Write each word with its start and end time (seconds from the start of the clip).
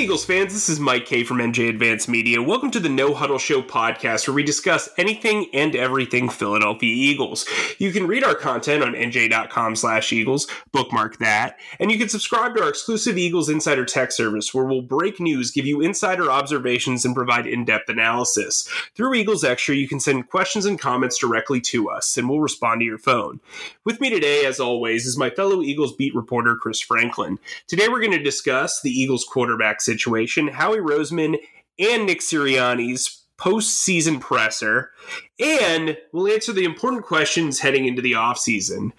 Eagles 0.00 0.24
fans, 0.24 0.54
this 0.54 0.70
is 0.70 0.80
Mike 0.80 1.04
Kaye 1.04 1.24
from 1.24 1.40
NJ 1.40 1.68
Advanced 1.68 2.08
Media. 2.08 2.42
Welcome 2.42 2.70
to 2.70 2.80
the 2.80 2.88
No 2.88 3.12
Huddle 3.12 3.36
Show 3.36 3.60
podcast, 3.60 4.26
where 4.26 4.34
we 4.34 4.42
discuss 4.42 4.88
anything 4.96 5.50
and 5.52 5.76
everything 5.76 6.30
Philadelphia 6.30 6.90
Eagles. 6.90 7.44
You 7.76 7.92
can 7.92 8.06
read 8.06 8.24
our 8.24 8.34
content 8.34 8.82
on 8.82 8.94
nj.com 8.94 9.76
slash 9.76 10.10
Eagles, 10.10 10.46
bookmark 10.72 11.18
that, 11.18 11.58
and 11.78 11.92
you 11.92 11.98
can 11.98 12.08
subscribe 12.08 12.56
to 12.56 12.62
our 12.62 12.70
exclusive 12.70 13.18
Eagles 13.18 13.50
Insider 13.50 13.84
Tech 13.84 14.10
service, 14.10 14.54
where 14.54 14.64
we'll 14.64 14.80
break 14.80 15.20
news, 15.20 15.50
give 15.50 15.66
you 15.66 15.82
insider 15.82 16.30
observations, 16.30 17.04
and 17.04 17.14
provide 17.14 17.46
in-depth 17.46 17.90
analysis. 17.90 18.66
Through 18.94 19.12
Eagles 19.12 19.44
Extra, 19.44 19.74
you 19.74 19.86
can 19.86 20.00
send 20.00 20.30
questions 20.30 20.64
and 20.64 20.80
comments 20.80 21.18
directly 21.18 21.60
to 21.60 21.90
us, 21.90 22.16
and 22.16 22.26
we'll 22.26 22.40
respond 22.40 22.80
to 22.80 22.86
your 22.86 22.96
phone. 22.96 23.40
With 23.84 24.00
me 24.00 24.08
today, 24.08 24.46
as 24.46 24.60
always, 24.60 25.04
is 25.04 25.18
my 25.18 25.28
fellow 25.28 25.60
Eagles 25.60 25.94
beat 25.94 26.14
reporter, 26.14 26.56
Chris 26.56 26.80
Franklin. 26.80 27.38
Today, 27.68 27.88
we're 27.88 28.00
going 28.00 28.12
to 28.12 28.22
discuss 28.22 28.80
the 28.80 28.90
Eagles 28.90 29.26
quarterback 29.30 29.82
situation, 29.90 30.48
Howie 30.48 30.78
Roseman 30.78 31.36
and 31.78 32.06
Nick 32.06 32.20
Sirianni's 32.20 33.24
postseason 33.38 34.20
presser, 34.20 34.90
and 35.38 35.96
we'll 36.12 36.32
answer 36.32 36.52
the 36.52 36.64
important 36.64 37.04
questions 37.04 37.58
heading 37.58 37.86
into 37.86 38.02
the 38.02 38.12
offseason. 38.12 38.92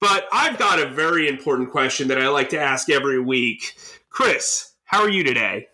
But 0.00 0.28
I've 0.32 0.58
got 0.58 0.78
a 0.78 0.86
very 0.86 1.28
important 1.28 1.70
question 1.70 2.08
that 2.08 2.20
I 2.20 2.28
like 2.28 2.50
to 2.50 2.60
ask 2.60 2.90
every 2.90 3.20
week. 3.20 3.74
Chris, 4.10 4.72
how 4.84 5.00
are 5.00 5.08
you 5.08 5.24
today? 5.24 5.68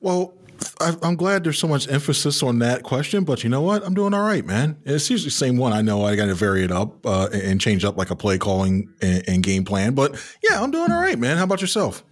Well, 0.00 0.34
I'm 0.80 1.16
glad 1.16 1.44
there's 1.44 1.58
so 1.58 1.68
much 1.68 1.88
emphasis 1.88 2.42
on 2.42 2.60
that 2.60 2.84
question, 2.84 3.24
but 3.24 3.42
you 3.42 3.50
know 3.50 3.60
what? 3.60 3.84
I'm 3.84 3.94
doing 3.94 4.14
all 4.14 4.22
right, 4.22 4.44
man. 4.44 4.76
It's 4.84 5.10
usually 5.10 5.28
the 5.28 5.32
same 5.32 5.56
one. 5.56 5.72
I 5.72 5.82
know 5.82 6.04
I 6.04 6.14
got 6.14 6.26
to 6.26 6.34
vary 6.34 6.62
it 6.62 6.70
up 6.70 7.04
uh, 7.04 7.28
and 7.32 7.60
change 7.60 7.84
up 7.84 7.96
like 7.96 8.10
a 8.10 8.16
play 8.16 8.38
calling 8.38 8.92
and, 9.02 9.28
and 9.28 9.42
game 9.42 9.64
plan, 9.64 9.94
but 9.94 10.14
yeah, 10.48 10.62
I'm 10.62 10.70
doing 10.70 10.92
all 10.92 11.00
right, 11.00 11.18
man. 11.18 11.36
How 11.38 11.44
about 11.44 11.60
yourself? 11.60 12.04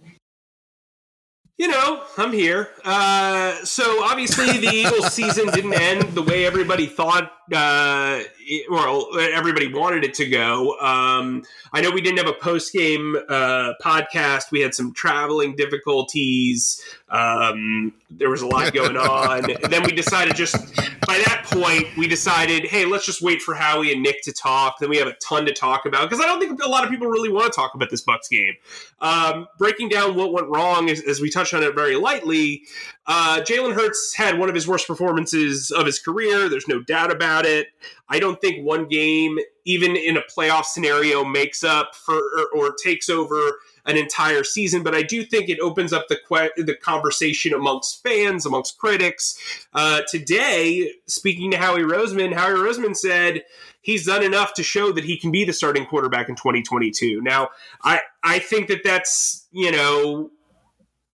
You 1.63 1.69
know, 1.69 2.03
I'm 2.17 2.33
here. 2.33 2.71
Uh, 2.83 3.53
so 3.63 4.03
obviously, 4.03 4.57
the 4.57 4.67
Eagles' 4.67 5.13
season 5.13 5.47
didn't 5.47 5.75
end 5.75 6.01
the 6.13 6.21
way 6.21 6.45
everybody 6.45 6.87
thought, 6.87 7.31
uh, 7.53 8.19
it, 8.45 8.65
or 8.69 9.19
everybody 9.19 9.71
wanted 9.73 10.03
it 10.03 10.13
to 10.15 10.27
go. 10.27 10.77
Um, 10.79 11.43
I 11.71 11.81
know 11.81 11.91
we 11.91 12.01
didn't 12.01 12.17
have 12.17 12.27
a 12.27 12.39
post 12.39 12.73
game 12.73 13.15
uh, 13.29 13.73
podcast. 13.83 14.51
We 14.51 14.59
had 14.61 14.73
some 14.73 14.93
traveling 14.93 15.55
difficulties. 15.55 16.83
Um, 17.09 17.93
there 18.09 18.29
was 18.29 18.41
a 18.41 18.47
lot 18.47 18.73
going 18.73 18.97
on. 18.97 19.43
then 19.69 19.83
we 19.83 19.91
decided 19.91 20.35
just 20.35 20.75
by 21.05 21.17
that 21.25 21.45
point, 21.45 21.95
we 21.97 22.07
decided, 22.07 22.65
hey, 22.65 22.85
let's 22.85 23.05
just 23.05 23.21
wait 23.21 23.41
for 23.41 23.53
Howie 23.53 23.91
and 23.91 24.01
Nick 24.01 24.21
to 24.23 24.31
talk. 24.31 24.79
Then 24.79 24.89
we 24.89 24.97
have 24.97 25.07
a 25.07 25.13
ton 25.15 25.45
to 25.45 25.53
talk 25.53 25.85
about 25.85 26.09
because 26.09 26.23
I 26.23 26.27
don't 26.27 26.39
think 26.39 26.61
a 26.63 26.69
lot 26.69 26.83
of 26.83 26.89
people 26.89 27.07
really 27.07 27.29
want 27.29 27.51
to 27.51 27.55
talk 27.55 27.73
about 27.75 27.89
this 27.89 28.01
Bucks 28.01 28.27
game. 28.27 28.55
Um, 29.01 29.47
breaking 29.57 29.89
down 29.89 30.15
what 30.15 30.33
went 30.33 30.47
wrong, 30.47 30.89
as, 30.89 31.01
as 31.01 31.21
we 31.21 31.29
touched 31.29 31.53
on 31.53 31.63
it 31.63 31.75
very 31.75 31.95
lightly, 31.95 32.63
uh, 33.05 33.41
Jalen 33.41 33.73
Hurts 33.73 34.13
had 34.15 34.39
one 34.39 34.49
of 34.49 34.55
his 34.55 34.67
worst 34.67 34.87
performances 34.87 35.71
of 35.71 35.85
his 35.85 35.99
career. 35.99 36.47
There's 36.49 36.67
no 36.67 36.81
doubt 36.81 37.11
about 37.11 37.45
it. 37.45 37.67
I 38.09 38.19
don't 38.19 38.39
think 38.41 38.65
one 38.65 38.87
game, 38.87 39.39
even 39.65 39.95
in 39.95 40.17
a 40.17 40.21
playoff 40.21 40.65
scenario, 40.65 41.23
makes 41.23 41.63
up 41.63 41.95
for 41.95 42.15
or, 42.15 42.47
or 42.55 42.73
takes 42.73 43.09
over 43.09 43.53
an 43.85 43.97
entire 43.97 44.43
season, 44.43 44.81
but 44.81 44.95
I 44.95 45.03
do 45.03 45.23
think 45.23 45.49
it 45.49 45.59
opens 45.59 45.91
up 45.91 46.07
the 46.07 46.15
que- 46.15 46.63
the 46.63 46.75
conversation 46.75 47.53
amongst 47.53 48.01
fans, 48.01 48.45
amongst 48.45 48.77
critics. 48.77 49.37
Uh, 49.73 50.01
today, 50.09 50.91
speaking 51.05 51.51
to 51.51 51.57
Howie 51.57 51.81
Roseman, 51.81 52.33
Howie 52.33 52.53
Roseman 52.53 52.95
said 52.95 53.43
he's 53.81 54.05
done 54.05 54.23
enough 54.23 54.53
to 54.53 54.63
show 54.63 54.91
that 54.93 55.03
he 55.03 55.17
can 55.17 55.31
be 55.31 55.43
the 55.43 55.53
starting 55.53 55.85
quarterback 55.85 56.29
in 56.29 56.35
2022. 56.35 57.21
Now, 57.21 57.49
I 57.83 58.01
I 58.23 58.39
think 58.39 58.69
that 58.69 58.83
that's 58.83 59.47
you 59.51 59.71
know, 59.71 60.31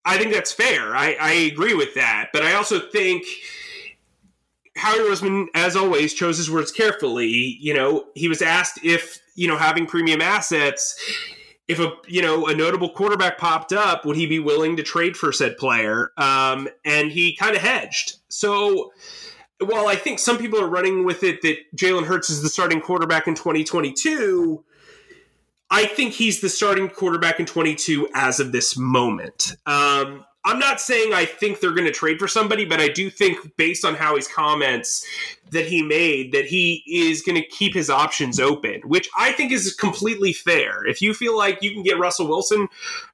I 0.05 0.17
think 0.17 0.33
that's 0.33 0.53
fair. 0.53 0.97
I, 0.97 1.17
I 1.21 1.33
agree 1.33 1.75
with 1.75 1.94
that, 1.94 2.31
but 2.33 2.43
I 2.43 2.55
also 2.55 2.81
think. 2.81 3.25
Howie 4.77 4.99
Roseman, 4.99 5.47
as 5.55 5.77
always, 5.77 6.15
chose 6.15 6.37
his 6.37 6.51
words 6.51 6.73
carefully. 6.73 7.59
You 7.61 7.75
know, 7.75 8.07
he 8.15 8.29
was 8.29 8.43
asked 8.43 8.81
if, 8.83 9.21
you 9.35 9.47
know, 9.47 9.57
having 9.57 9.87
premium 9.87 10.21
assets, 10.21 10.99
if 11.69 11.79
a 11.79 11.93
you 12.07 12.21
know 12.21 12.47
a 12.47 12.55
notable 12.55 12.91
quarterback 12.91 13.39
popped 13.39 13.73
up, 13.73 14.05
would 14.05 14.17
he 14.17 14.27
be 14.27 14.39
willing 14.39 14.77
to 14.77 14.83
trade 14.83 15.17
for 15.17 15.33
said 15.33 15.57
player? 15.57 16.12
Um, 16.17 16.69
and 16.85 17.11
he 17.11 17.37
kind 17.37 17.57
of 17.57 17.62
hedged. 17.62 18.17
So 18.29 18.93
while 19.61 19.87
I 19.87 19.97
think 19.97 20.19
some 20.19 20.39
people 20.39 20.61
are 20.61 20.69
running 20.69 21.05
with 21.05 21.23
it 21.23 21.41
that 21.43 21.56
Jalen 21.77 22.06
Hurts 22.06 22.29
is 22.29 22.43
the 22.43 22.49
starting 22.49 22.81
quarterback 22.81 23.27
in 23.27 23.35
2022, 23.35 24.65
I 25.71 25.87
think 25.87 26.12
he's 26.12 26.41
the 26.41 26.49
starting 26.49 26.89
quarterback 26.89 27.41
in 27.41 27.47
22 27.47 28.09
as 28.15 28.41
of 28.41 28.53
this 28.53 28.77
moment. 28.77 29.56
Um, 29.65 30.25
I'm 30.47 30.59
not 30.59 30.81
saying 30.81 31.15
I 31.15 31.25
think 31.25 31.60
they're 31.60 31.72
going 31.72 31.87
to 31.87 31.93
trade 31.93 32.19
for 32.19 32.28
somebody, 32.28 32.65
but 32.65 32.81
I 32.81 32.88
do 32.88 33.09
think, 33.09 33.56
based 33.56 33.84
on 33.84 33.94
Howie's 33.94 34.28
comments 34.28 35.06
that 35.50 35.66
he 35.66 35.82
made, 35.82 36.32
that 36.32 36.44
he 36.44 36.82
is 36.87 37.22
going 37.22 37.41
to 37.41 37.49
keep 37.49 37.72
his 37.75 37.88
options 37.88 38.38
open, 38.38 38.82
which 38.84 39.09
I 39.16 39.32
think 39.32 39.53
is 39.53 39.75
completely 39.75 40.32
fair. 40.34 40.84
If 40.87 41.00
you 41.00 41.15
feel 41.15 41.37
like 41.37 41.62
you 41.62 41.72
can 41.72 41.82
get 41.82 41.99
Russell 41.99 42.28
Wilson 42.28 42.69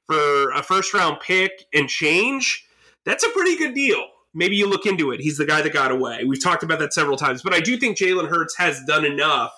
for 0.07 0.51
a 0.51 0.61
first 0.61 0.93
round 0.93 1.21
pick 1.21 1.65
and 1.73 1.87
change, 1.87 2.65
that's 3.05 3.23
a 3.23 3.29
pretty 3.29 3.55
good 3.57 3.73
deal. 3.73 4.05
Maybe 4.33 4.55
you 4.55 4.67
look 4.67 4.85
into 4.85 5.11
it. 5.11 5.19
He's 5.19 5.37
the 5.37 5.45
guy 5.45 5.61
that 5.61 5.73
got 5.73 5.91
away. 5.91 6.23
We've 6.25 6.41
talked 6.41 6.63
about 6.63 6.79
that 6.79 6.93
several 6.93 7.17
times, 7.17 7.41
but 7.41 7.53
I 7.53 7.59
do 7.59 7.77
think 7.77 7.97
Jalen 7.97 8.29
Hurts 8.29 8.57
has 8.57 8.81
done 8.85 9.05
enough 9.05 9.53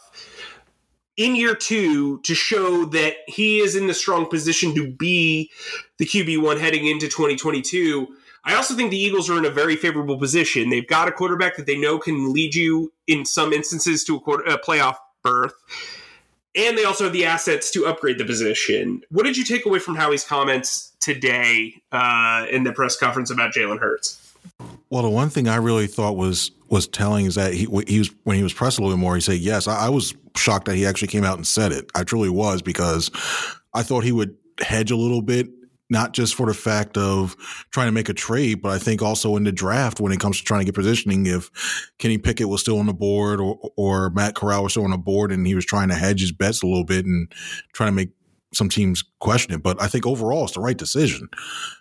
in 1.17 1.35
year 1.35 1.55
two 1.55 2.19
to 2.21 2.33
show 2.33 2.85
that 2.85 3.15
he 3.27 3.59
is 3.59 3.75
in 3.75 3.87
the 3.87 3.93
strong 3.93 4.25
position 4.27 4.73
to 4.75 4.91
be 4.91 5.51
the 5.97 6.05
QB1 6.05 6.59
heading 6.59 6.87
into 6.87 7.07
2022. 7.07 8.07
I 8.45 8.55
also 8.55 8.75
think 8.75 8.91
the 8.91 8.97
Eagles 8.97 9.29
are 9.29 9.37
in 9.37 9.45
a 9.45 9.49
very 9.49 9.75
favorable 9.75 10.17
position. 10.17 10.69
They've 10.69 10.87
got 10.87 11.07
a 11.07 11.11
quarterback 11.11 11.55
that 11.55 11.65
they 11.65 11.77
know 11.77 11.97
can 11.97 12.33
lead 12.33 12.55
you 12.55 12.91
in 13.07 13.25
some 13.25 13.53
instances 13.53 14.03
to 14.05 14.17
a, 14.17 14.19
quarter, 14.19 14.43
a 14.43 14.57
playoff 14.57 14.97
berth. 15.23 15.53
And 16.55 16.77
they 16.77 16.83
also 16.83 17.05
have 17.05 17.13
the 17.13 17.25
assets 17.25 17.71
to 17.71 17.85
upgrade 17.85 18.17
the 18.17 18.25
position. 18.25 19.01
What 19.09 19.23
did 19.23 19.37
you 19.37 19.45
take 19.45 19.65
away 19.65 19.79
from 19.79 19.95
Howie's 19.95 20.23
comments 20.23 20.91
today 20.99 21.81
uh, 21.91 22.45
in 22.51 22.63
the 22.63 22.73
press 22.73 22.95
conference 22.97 23.31
about 23.31 23.53
Jalen 23.53 23.79
Hurts? 23.79 24.19
Well, 24.89 25.01
the 25.01 25.09
one 25.09 25.29
thing 25.29 25.47
I 25.47 25.55
really 25.55 25.87
thought 25.87 26.15
was 26.15 26.51
was 26.69 26.87
telling 26.87 27.25
is 27.25 27.35
that 27.35 27.53
he, 27.53 27.67
he 27.87 27.99
was 27.99 28.11
when 28.23 28.37
he 28.37 28.43
was 28.43 28.53
pressed 28.53 28.77
a 28.77 28.81
little 28.81 28.95
bit 28.95 29.01
more. 29.01 29.15
He 29.15 29.21
said, 29.21 29.39
"Yes." 29.39 29.67
I, 29.67 29.85
I 29.87 29.89
was 29.89 30.13
shocked 30.35 30.65
that 30.65 30.75
he 30.75 30.85
actually 30.85 31.07
came 31.09 31.23
out 31.23 31.37
and 31.37 31.47
said 31.47 31.71
it. 31.71 31.89
I 31.95 32.03
truly 32.03 32.29
was 32.29 32.61
because 32.61 33.11
I 33.73 33.83
thought 33.83 34.03
he 34.03 34.11
would 34.11 34.35
hedge 34.59 34.91
a 34.91 34.95
little 34.95 35.21
bit, 35.21 35.47
not 35.89 36.13
just 36.13 36.35
for 36.35 36.45
the 36.45 36.53
fact 36.53 36.97
of 36.97 37.35
trying 37.71 37.87
to 37.87 37.91
make 37.91 38.09
a 38.09 38.13
trade, 38.13 38.61
but 38.61 38.71
I 38.71 38.79
think 38.79 39.01
also 39.01 39.35
in 39.35 39.43
the 39.43 39.51
draft 39.51 39.99
when 39.99 40.11
it 40.11 40.19
comes 40.19 40.37
to 40.37 40.43
trying 40.43 40.61
to 40.61 40.65
get 40.65 40.75
positioning. 40.75 41.25
If 41.25 41.49
Kenny 41.99 42.17
Pickett 42.17 42.49
was 42.49 42.61
still 42.61 42.79
on 42.79 42.85
the 42.85 42.93
board 42.93 43.39
or 43.39 43.59
or 43.77 44.09
Matt 44.11 44.35
Corral 44.35 44.63
was 44.63 44.73
still 44.73 44.85
on 44.85 44.91
the 44.91 44.97
board, 44.97 45.31
and 45.31 45.45
he 45.45 45.55
was 45.55 45.65
trying 45.65 45.89
to 45.89 45.95
hedge 45.95 46.21
his 46.21 46.31
bets 46.31 46.63
a 46.63 46.67
little 46.67 46.85
bit 46.85 47.05
and 47.05 47.31
trying 47.73 47.89
to 47.89 47.95
make 47.95 48.09
some 48.53 48.69
teams 48.69 49.03
question 49.19 49.53
it, 49.53 49.63
but 49.63 49.81
I 49.81 49.87
think 49.87 50.05
overall 50.05 50.43
it's 50.43 50.53
the 50.53 50.61
right 50.61 50.77
decision. 50.77 51.27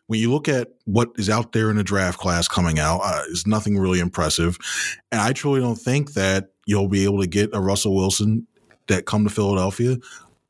When 0.07 0.21
you 0.21 0.33
look 0.33 0.49
at 0.49 0.69
what 0.85 1.11
is 1.17 1.29
out 1.29 1.53
there 1.53 1.71
in 1.71 1.77
the 1.77 1.85
draft 1.85 2.19
class 2.19 2.49
coming 2.49 2.79
out, 2.79 3.01
uh, 3.05 3.23
it's 3.29 3.47
nothing 3.47 3.79
really 3.79 4.01
impressive, 4.01 4.59
and 5.11 5.21
I 5.21 5.33
truly 5.33 5.61
don't 5.61 5.77
think 5.77 6.15
that 6.15 6.52
you'll 6.67 6.89
be 6.89 7.05
able 7.05 7.21
to 7.21 7.27
get 7.27 7.51
a 7.53 7.61
Russell 7.61 7.95
Wilson 7.95 8.47
that 8.89 9.07
come 9.07 9.25
to 9.25 9.31
Philadelphia. 9.31 9.97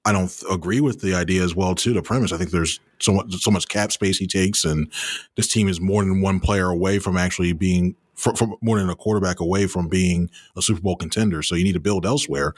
I 0.04 0.12
don't 0.12 0.32
agree 0.50 0.80
with 0.80 1.00
the 1.00 1.14
idea 1.14 1.44
as 1.44 1.54
well 1.54 1.74
too. 1.74 1.92
The 1.92 2.02
premise, 2.02 2.32
I 2.32 2.36
think 2.36 2.50
there's 2.50 2.80
so 2.98 3.12
much 3.14 3.34
so 3.34 3.50
much 3.50 3.68
cap 3.68 3.92
space 3.92 4.18
he 4.18 4.26
takes, 4.26 4.64
and 4.64 4.90
this 5.36 5.48
team 5.48 5.68
is 5.68 5.80
more 5.80 6.02
than 6.04 6.20
one 6.20 6.40
player 6.40 6.68
away 6.68 6.98
from 6.98 7.16
actually 7.16 7.52
being 7.52 7.94
from, 8.14 8.34
from 8.34 8.56
more 8.60 8.78
than 8.78 8.90
a 8.90 8.96
quarterback 8.96 9.40
away 9.40 9.66
from 9.66 9.88
being 9.88 10.30
a 10.56 10.62
Super 10.62 10.80
Bowl 10.80 10.96
contender. 10.96 11.42
So 11.42 11.54
you 11.54 11.64
need 11.64 11.74
to 11.74 11.80
build 11.80 12.04
elsewhere. 12.04 12.54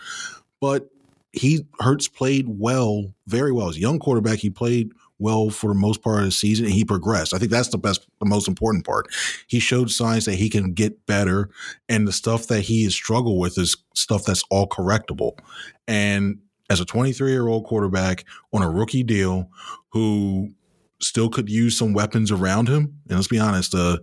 But 0.61 0.89
he 1.33 1.67
Hurts 1.81 2.09
played 2.09 2.47
well, 2.49 3.13
very 3.27 3.53
well. 3.53 3.69
As 3.69 3.77
a 3.77 3.81
young 3.81 3.99
quarterback, 3.99 4.39
he 4.39 4.51
played 4.51 4.93
well 5.19 5.51
for 5.51 5.69
the 5.69 5.79
most 5.79 6.03
part 6.03 6.21
of 6.21 6.25
the 6.25 6.31
season 6.31 6.67
and 6.67 6.75
he 6.75 6.85
progressed. 6.85 7.35
I 7.35 7.39
think 7.39 7.51
that's 7.51 7.69
the 7.69 7.79
best 7.79 8.07
the 8.21 8.27
most 8.27 8.49
important 8.49 8.85
part. 8.85 9.07
He 9.47 9.61
showed 9.61 9.91
signs 9.91 10.25
that 10.25 10.35
he 10.35 10.49
can 10.49 10.73
get 10.73 11.07
better 11.07 11.51
and 11.89 12.07
the 12.07 12.13
stuff 12.13 12.47
that 12.49 12.63
he 12.63 12.85
has 12.85 12.95
struggled 12.95 13.39
with 13.39 13.59
is 13.59 13.77
stuff 13.95 14.25
that's 14.25 14.45
all 14.51 14.69
correctable. 14.69 15.39
And 15.87 16.39
as 16.71 16.81
a 16.81 16.87
23-year-old 16.87 17.65
quarterback 17.65 18.25
on 18.53 18.63
a 18.63 18.71
rookie 18.71 19.03
deal 19.03 19.51
who 19.91 20.53
still 21.01 21.29
could 21.29 21.49
use 21.49 21.77
some 21.77 21.93
weapons 21.93 22.31
around 22.31 22.69
him, 22.69 22.99
and 23.09 23.19
let's 23.19 23.29
be 23.29 23.39
honest, 23.39 23.75
uh, 23.75 23.99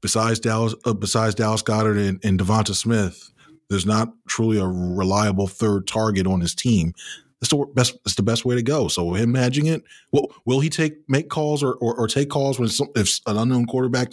besides 0.00 0.40
Dallas 0.40 0.74
uh, 0.84 0.94
besides 0.94 1.34
Dallas 1.34 1.62
Goedert 1.62 1.98
and, 1.98 2.20
and 2.24 2.40
Devonta 2.40 2.74
Smith, 2.74 3.30
there's 3.68 3.86
not 3.86 4.12
truly 4.26 4.58
a 4.58 4.66
reliable 4.66 5.46
third 5.46 5.86
target 5.86 6.26
on 6.26 6.40
his 6.40 6.54
team. 6.54 6.94
That's 7.40 7.50
the 7.50 7.66
best. 7.74 7.98
That's 8.04 8.16
the 8.16 8.22
best 8.22 8.44
way 8.44 8.56
to 8.56 8.62
go. 8.62 8.88
So 8.88 9.14
him 9.14 9.34
hedging 9.34 9.66
it. 9.66 9.82
Well, 10.12 10.26
will 10.44 10.60
he 10.60 10.68
take 10.68 11.08
make 11.08 11.28
calls 11.28 11.62
or, 11.62 11.74
or, 11.74 11.94
or 11.96 12.08
take 12.08 12.30
calls 12.30 12.58
when 12.58 12.68
some, 12.68 12.88
if 12.96 13.20
an 13.26 13.36
unknown 13.36 13.66
quarterback 13.66 14.08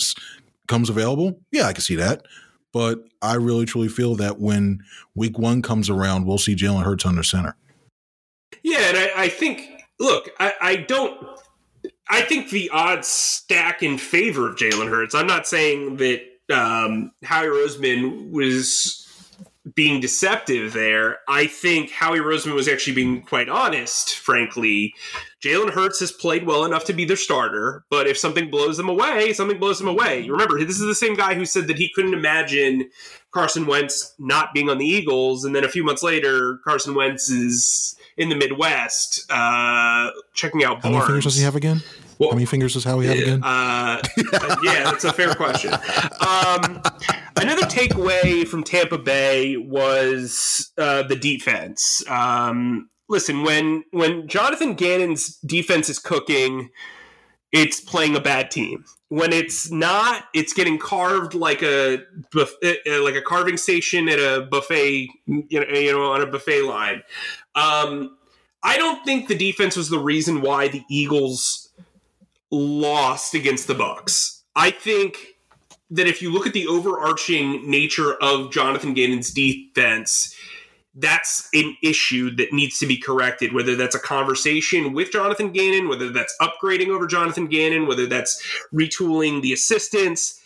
comes 0.68 0.90
available? 0.90 1.40
Yeah, 1.52 1.66
I 1.66 1.74
can 1.74 1.82
see 1.82 1.96
that. 1.96 2.26
But 2.72 3.00
I 3.22 3.36
really 3.36 3.66
truly 3.66 3.88
feel 3.88 4.16
that 4.16 4.40
when 4.40 4.84
week 5.16 5.40
one 5.40 5.62
comes 5.62 5.90
around, 5.90 6.26
we'll 6.26 6.38
see 6.38 6.56
Jalen 6.56 6.84
Hurts 6.84 7.06
under 7.06 7.24
center. 7.24 7.56
Yeah, 8.64 8.80
and 8.80 8.98
I, 8.98 9.24
I 9.24 9.30
think 9.30 9.84
look, 10.00 10.30
I, 10.40 10.54
I 10.62 10.76
don't 10.76 11.18
I 12.10 12.22
think 12.22 12.50
the 12.50 12.70
odds 12.70 13.08
stack 13.08 13.82
in 13.82 13.98
favor 13.98 14.50
of 14.50 14.56
Jalen 14.56 14.90
Hurts. 14.90 15.16
I'm 15.16 15.28
not 15.28 15.48
saying 15.48 15.98
that 15.98 16.22
um, 16.54 17.12
Howie 17.24 17.48
Roseman 17.48 18.30
was 18.32 19.05
being 19.74 20.00
deceptive 20.00 20.74
there. 20.74 21.18
I 21.28 21.48
think 21.48 21.90
Howie 21.90 22.20
Roseman 22.20 22.54
was 22.54 22.68
actually 22.68 22.94
being 22.94 23.24
quite 23.24 23.50
honest, 23.50 24.16
frankly. 24.16 24.94
Jalen 25.44 25.72
Hurts 25.72 26.00
has 26.00 26.12
played 26.12 26.46
well 26.46 26.66
enough 26.66 26.86
to 26.86 26.94
be 26.94 27.06
their 27.06 27.18
starter, 27.18 27.84
but 27.90 28.08
if 28.08 28.18
something 28.18 28.50
blows 28.50 28.78
them 28.78 28.90
away, 28.90 29.34
something 29.34 29.60
blows 29.60 29.80
them 29.80 29.88
away. 29.88 30.28
Remember, 30.30 30.60
this 30.64 30.80
is 30.80 30.86
the 30.86 30.96
same 30.96 31.16
guy 31.16 31.34
who 31.34 31.46
said 31.46 31.68
that 31.68 31.78
he 31.78 31.92
couldn't 31.94 32.14
imagine 32.14 32.90
Carson 33.32 33.66
Wentz 33.66 34.14
not 34.20 34.54
being 34.54 34.70
on 34.70 34.78
the 34.78 34.86
Eagles, 34.86 35.46
and 35.46 35.56
then 35.56 35.64
a 35.64 35.70
few 35.70 35.84
months 35.84 36.04
later, 36.04 36.60
Carson 36.64 36.94
Wentz 36.94 37.30
is 37.30 37.96
in 38.18 38.30
the 38.30 38.36
Midwest 38.36 39.26
uh, 39.30 40.12
checking 40.34 40.64
out 40.64 40.82
How 40.82 40.90
many 40.90 41.06
fingers 41.06 41.26
does 41.26 41.38
he 41.38 41.44
have 41.44 41.56
again? 41.56 41.82
Well, 42.18 42.30
How 42.30 42.36
many 42.36 42.46
fingers 42.46 42.74
does 42.74 42.84
Howie 42.84 43.08
have 43.08 43.18
again? 43.18 43.44
Uh, 43.44 44.02
yeah, 44.64 44.84
that's 44.84 45.04
a 45.04 45.12
fair 45.12 45.36
question. 45.36 45.74
Um, 45.74 46.82
another 47.36 47.64
takeaway 47.64 48.48
from 48.48 48.64
Tampa 48.64 48.98
Bay 48.98 49.58
was 49.58 50.72
uh, 50.78 51.04
the 51.04 51.16
defense. 51.16 52.04
Um, 52.10 52.90
listen, 53.10 53.44
when 53.44 53.84
when 53.92 54.28
Jonathan 54.28 54.76
Gannon's 54.76 55.38
defense 55.40 55.90
is 55.90 56.00
cooking, 56.00 56.70
it's 57.52 57.80
playing 57.80 58.16
a 58.16 58.22
bad 58.22 58.50
team. 58.50 58.86
When 59.10 59.32
it's 59.32 59.72
not, 59.72 60.26
it's 60.34 60.54
getting 60.54 60.80
carved 60.80 61.34
like 61.34 61.62
a 61.62 62.00
uh, 62.36 62.46
like 63.04 63.16
a 63.16 63.22
carving 63.22 63.58
station 63.58 64.08
at 64.10 64.20
a 64.20 64.48
buffet, 64.50 65.10
you 65.28 65.60
know, 65.60 65.68
you 65.68 65.92
know 65.92 66.12
on 66.12 66.22
a 66.22 66.28
buffet 66.28 66.64
line. 66.64 67.04
Um, 67.56 68.18
I 68.64 68.78
don't 68.78 69.06
think 69.06 69.28
the 69.28 69.38
defense 69.38 69.76
was 69.76 69.90
the 69.90 70.00
reason 70.00 70.42
why 70.42 70.68
the 70.70 70.82
Eagles 70.90 71.65
lost 72.56 73.34
against 73.34 73.68
the 73.68 73.76
Bucks. 73.76 74.44
I 74.56 74.72
think 74.72 75.18
that 75.90 76.08
if 76.08 76.22
you 76.22 76.32
look 76.32 76.48
at 76.48 76.54
the 76.54 76.68
overarching 76.68 77.70
nature 77.70 78.14
of 78.22 78.52
Jonathan 78.52 78.94
Gannon's 78.94 79.32
defense, 79.32 80.36
that's 80.96 81.50
an 81.54 81.76
issue 81.84 82.34
that 82.38 82.54
needs 82.54 82.80
to 82.80 82.88
be 82.88 82.98
corrected. 82.98 83.54
Whether 83.54 83.76
that's 83.76 83.96
a 83.96 84.00
conversation 84.00 84.94
with 84.94 85.12
Jonathan 85.12 85.52
Gannon, 85.52 85.90
whether 85.90 86.10
that's 86.10 86.36
upgrading 86.42 86.88
over 86.88 87.06
Jonathan 87.06 87.48
Gannon, 87.48 87.86
whether 87.86 88.06
that's 88.06 88.42
retooling 88.74 89.42
the 89.42 89.54
assistants. 89.54 90.42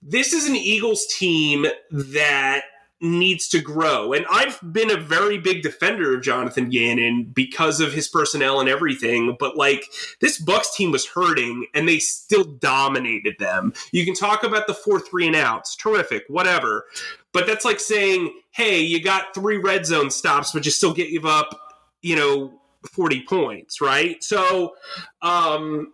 This 0.00 0.32
is 0.32 0.48
an 0.48 0.54
Eagles 0.54 1.06
team 1.06 1.66
that 1.90 2.62
needs 3.00 3.48
to 3.48 3.60
grow. 3.60 4.12
And 4.12 4.26
I've 4.30 4.58
been 4.72 4.90
a 4.90 4.96
very 5.00 5.38
big 5.38 5.62
defender 5.62 6.16
of 6.16 6.22
Jonathan 6.22 6.68
Gannon 6.68 7.30
because 7.32 7.80
of 7.80 7.92
his 7.92 8.08
personnel 8.08 8.60
and 8.60 8.68
everything, 8.68 9.36
but 9.38 9.56
like 9.56 9.84
this 10.20 10.38
Bucks 10.38 10.74
team 10.74 10.90
was 10.90 11.06
hurting 11.06 11.66
and 11.74 11.88
they 11.88 11.98
still 11.98 12.44
dominated 12.44 13.36
them. 13.38 13.72
You 13.92 14.04
can 14.04 14.14
talk 14.14 14.42
about 14.42 14.66
the 14.66 14.74
4-3 14.74 15.28
and 15.28 15.36
outs, 15.36 15.76
terrific, 15.76 16.24
whatever. 16.28 16.84
But 17.32 17.46
that's 17.46 17.64
like 17.64 17.78
saying, 17.78 18.32
"Hey, 18.50 18.80
you 18.80 19.02
got 19.02 19.34
3 19.34 19.58
red 19.58 19.86
zone 19.86 20.10
stops 20.10 20.52
but 20.52 20.64
you 20.64 20.72
still 20.72 20.92
give 20.92 21.24
up, 21.24 21.58
you 22.02 22.16
know, 22.16 22.60
40 22.90 23.22
points, 23.28 23.80
right?" 23.80 24.22
So, 24.24 24.74
um 25.22 25.92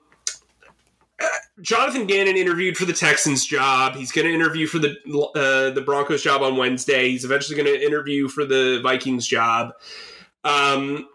Jonathan 1.61 2.07
Gannon 2.07 2.37
interviewed 2.37 2.77
for 2.77 2.85
the 2.85 2.93
Texans 2.93 3.47
job. 3.47 3.95
He's 3.95 4.13
going 4.13 4.27
to 4.27 4.35
interview 4.35 4.67
for 4.67 4.79
the 4.79 4.97
uh, 5.37 5.71
the 5.71 5.83
Broncos 5.85 6.23
job 6.23 6.43
on 6.43 6.57
Wednesday. 6.57 7.11
He's 7.11 7.25
eventually 7.25 7.57
going 7.57 7.73
to 7.73 7.85
interview 7.85 8.29
for 8.29 8.45
the 8.45 8.81
Vikings 8.83 9.27
job. 9.27 9.73
Um, 10.43 11.09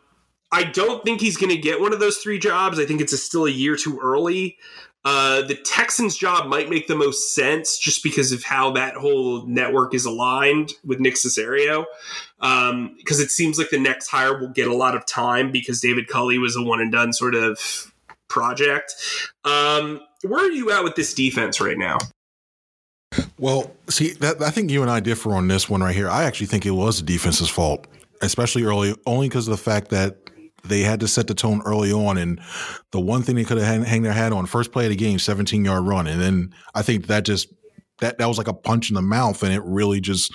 I 0.52 0.64
don't 0.64 1.04
think 1.04 1.22
he's 1.22 1.38
going 1.38 1.52
to 1.52 1.58
get 1.58 1.80
one 1.80 1.94
of 1.94 2.00
those 2.00 2.18
three 2.18 2.40
jobs. 2.40 2.80
I 2.80 2.86
think 2.86 3.02
it's 3.02 3.14
a, 3.14 3.18
still 3.18 3.46
a 3.46 3.52
year 3.52 3.76
too 3.76 4.00
early. 4.02 4.58
Uh, 5.06 5.42
the 5.44 5.56
Texans 5.56 6.18
job 6.18 6.48
might 6.48 6.70
make 6.70 6.88
the 6.88 6.96
most 6.96 7.34
sense 7.34 7.78
just 7.78 8.04
because 8.04 8.32
of 8.32 8.44
how 8.44 8.72
that 8.72 8.96
whole 8.96 9.46
network 9.46 9.94
is 9.94 10.06
aligned 10.06 10.74
with 10.84 11.00
Nick 11.00 11.14
Caserio. 11.14 11.86
Because 12.40 12.70
um, 12.72 12.96
it 13.00 13.32
seems 13.32 13.58
like 13.58 13.70
the 13.70 13.80
next 13.80 14.08
hire 14.08 14.38
will 14.38 14.50
get 14.50 14.68
a 14.68 14.76
lot 14.76 14.96
of 14.96 15.06
time 15.06 15.52
because 15.52 15.80
David 15.80 16.08
Culley 16.08 16.38
was 16.38 16.56
a 16.56 16.64
one 16.64 16.82
and 16.82 16.92
done 16.92 17.14
sort 17.14 17.36
of 17.36 17.94
project. 18.30 18.96
Um, 19.44 20.02
where 20.24 20.46
are 20.46 20.52
you 20.52 20.72
at 20.72 20.84
with 20.84 20.96
this 20.96 21.14
defense 21.14 21.60
right 21.60 21.78
now? 21.78 21.98
Well, 23.38 23.72
see, 23.90 24.12
that, 24.14 24.42
I 24.42 24.52
think 24.52 24.70
you 24.70 24.82
and 24.82 24.92
I 24.92 25.00
differ 25.00 25.34
on 25.34 25.48
this 25.48 25.70
one 25.70 25.82
right 25.82 25.96
here. 25.96 26.10
I 26.10 26.24
actually 26.24 26.48
think 26.48 26.66
it 26.66 26.72
was 26.72 27.00
the 27.00 27.06
defense's 27.06 27.50
fault, 27.50 27.88
especially 28.22 28.64
early, 28.64 28.96
only 29.06 29.28
because 29.28 29.48
of 29.48 29.52
the 29.52 29.64
fact 29.64 29.90
that 29.90 30.18
they 30.64 30.82
had 30.82 31.00
to 31.00 31.08
set 31.08 31.28
the 31.28 31.34
tone 31.34 31.62
early 31.66 31.92
on. 31.92 32.18
And 32.18 32.40
the 32.92 33.00
one 33.00 33.24
thing 33.24 33.36
they 33.36 33.46
could 33.46 33.58
have 33.58 33.86
hang 33.86 34.04
their 34.04 34.14
hat 34.14 34.32
on 34.32 34.46
first 34.46 34.72
play 34.72 34.86
of 34.86 34.90
the 34.90 34.96
game, 34.96 35.20
17 35.20 35.66
yard 35.66 35.86
run. 35.86 36.06
And 36.06 36.22
then 36.22 36.54
I 36.76 36.82
think 36.82 37.08
that 37.08 37.26
just, 37.26 37.52
that, 38.00 38.18
that 38.18 38.28
was 38.28 38.38
like 38.38 38.48
a 38.48 38.54
punch 38.54 38.90
in 38.90 38.96
the 38.96 39.02
mouth. 39.02 39.42
And 39.42 39.54
it 39.54 39.64
really 39.64 40.02
just, 40.02 40.34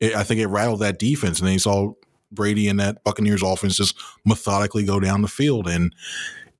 it, 0.00 0.14
I 0.14 0.22
think 0.22 0.40
it 0.40 0.46
rattled 0.46 0.80
that 0.80 0.98
defense. 0.98 1.40
And 1.40 1.46
then 1.46 1.54
you 1.54 1.58
saw 1.58 1.92
Brady 2.32 2.68
and 2.68 2.80
that 2.80 3.04
Buccaneers 3.04 3.42
offense 3.42 3.76
just 3.76 3.96
methodically 4.24 4.84
go 4.84 4.98
down 4.98 5.22
the 5.22 5.28
field. 5.28 5.68
And, 5.68 5.94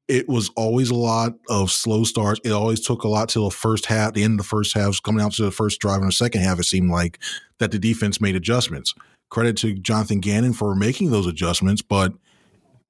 it 0.08 0.28
was 0.28 0.50
always 0.56 0.90
a 0.90 0.94
lot 0.94 1.34
of 1.48 1.70
slow 1.70 2.04
starts. 2.04 2.40
It 2.44 2.52
always 2.52 2.80
took 2.80 3.04
a 3.04 3.08
lot 3.08 3.28
till 3.28 3.44
the 3.44 3.54
first 3.54 3.86
half, 3.86 4.12
the 4.12 4.22
end 4.22 4.34
of 4.34 4.44
the 4.44 4.48
first 4.48 4.74
half, 4.74 5.02
coming 5.02 5.24
out 5.24 5.32
to 5.32 5.44
the 5.44 5.50
first 5.50 5.80
drive 5.80 6.00
in 6.00 6.06
the 6.06 6.12
second 6.12 6.42
half. 6.42 6.58
It 6.58 6.64
seemed 6.64 6.90
like 6.90 7.18
that 7.58 7.70
the 7.70 7.78
defense 7.78 8.20
made 8.20 8.36
adjustments. 8.36 8.94
Credit 9.30 9.56
to 9.58 9.74
Jonathan 9.74 10.20
Gannon 10.20 10.52
for 10.52 10.74
making 10.74 11.10
those 11.10 11.26
adjustments, 11.26 11.80
but 11.80 12.12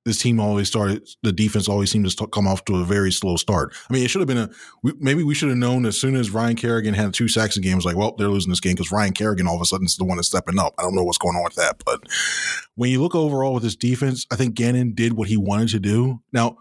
this 0.04 0.18
team 0.18 0.38
always 0.38 0.68
started. 0.68 1.08
The 1.22 1.32
defense 1.32 1.68
always 1.68 1.90
seemed 1.90 2.10
to 2.10 2.26
come 2.26 2.46
off 2.46 2.64
to 2.66 2.76
a 2.76 2.84
very 2.84 3.10
slow 3.10 3.36
start. 3.36 3.74
I 3.88 3.92
mean, 3.92 4.04
it 4.04 4.08
should 4.08 4.20
have 4.20 4.28
been 4.28 4.36
a. 4.36 4.50
maybe 4.98 5.22
we 5.22 5.34
should 5.34 5.48
have 5.48 5.56
known 5.56 5.86
as 5.86 5.98
soon 5.98 6.16
as 6.16 6.30
Ryan 6.30 6.56
Kerrigan 6.56 6.92
had 6.92 7.14
two 7.14 7.28
sacks 7.28 7.56
a 7.56 7.60
game. 7.60 7.72
It 7.72 7.76
was 7.76 7.84
like, 7.86 7.96
well, 7.96 8.14
they're 8.18 8.28
losing 8.28 8.50
this 8.50 8.60
game 8.60 8.74
because 8.74 8.92
Ryan 8.92 9.14
Kerrigan 9.14 9.46
all 9.46 9.56
of 9.56 9.62
a 9.62 9.64
sudden 9.64 9.86
is 9.86 9.96
the 9.96 10.04
one 10.04 10.16
that's 10.16 10.28
stepping 10.28 10.58
up. 10.58 10.74
I 10.78 10.82
don't 10.82 10.94
know 10.94 11.04
what's 11.04 11.16
going 11.16 11.36
on 11.36 11.44
with 11.44 11.54
that, 11.54 11.82
but 11.86 12.00
when 12.74 12.90
you 12.90 13.00
look 13.00 13.14
overall 13.14 13.54
with 13.54 13.62
this 13.62 13.76
defense, 13.76 14.26
I 14.30 14.36
think 14.36 14.54
Gannon 14.54 14.92
did 14.94 15.14
what 15.14 15.28
he 15.28 15.38
wanted 15.38 15.68
to 15.68 15.80
do. 15.80 16.20
Now 16.32 16.58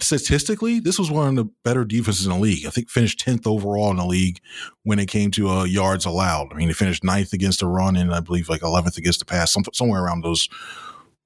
statistically, 0.00 0.80
this 0.80 0.98
was 0.98 1.10
one 1.10 1.28
of 1.28 1.36
the 1.36 1.50
better 1.64 1.84
defenses 1.84 2.26
in 2.26 2.32
the 2.32 2.38
league. 2.38 2.66
I 2.66 2.70
think 2.70 2.90
finished 2.90 3.24
10th 3.24 3.46
overall 3.46 3.90
in 3.90 3.96
the 3.96 4.06
league 4.06 4.40
when 4.82 4.98
it 4.98 5.06
came 5.06 5.30
to 5.32 5.48
uh, 5.48 5.64
yards 5.64 6.04
allowed. 6.04 6.52
I 6.52 6.56
mean, 6.56 6.68
they 6.68 6.74
finished 6.74 7.04
ninth 7.04 7.32
against 7.32 7.60
the 7.60 7.66
run 7.66 7.96
and 7.96 8.12
I 8.12 8.20
believe 8.20 8.48
like 8.48 8.62
11th 8.62 8.96
against 8.96 9.20
the 9.20 9.24
pass, 9.24 9.52
some, 9.52 9.64
somewhere 9.72 10.02
around 10.02 10.22
those 10.22 10.48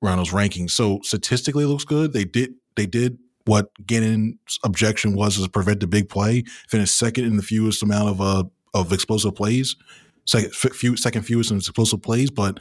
around 0.02 0.18
those 0.18 0.30
rankings. 0.30 0.70
So 0.70 1.00
statistically, 1.02 1.64
looks 1.64 1.84
good. 1.84 2.12
They 2.12 2.24
did 2.24 2.54
they 2.76 2.86
did 2.86 3.18
what 3.44 3.70
Gannon's 3.86 4.58
objection 4.64 5.14
was 5.14 5.38
is 5.38 5.48
prevent 5.48 5.80
the 5.80 5.86
big 5.86 6.08
play. 6.08 6.44
Finished 6.68 6.96
second 6.96 7.24
in 7.24 7.36
the 7.36 7.42
fewest 7.42 7.82
amount 7.82 8.08
of 8.08 8.20
uh, 8.20 8.44
of 8.72 8.92
explosive 8.92 9.34
plays, 9.34 9.76
second 10.26 10.54
few, 10.54 10.96
second 10.96 11.22
fewest 11.22 11.50
in 11.50 11.58
explosive 11.58 12.02
plays, 12.02 12.30
but 12.30 12.60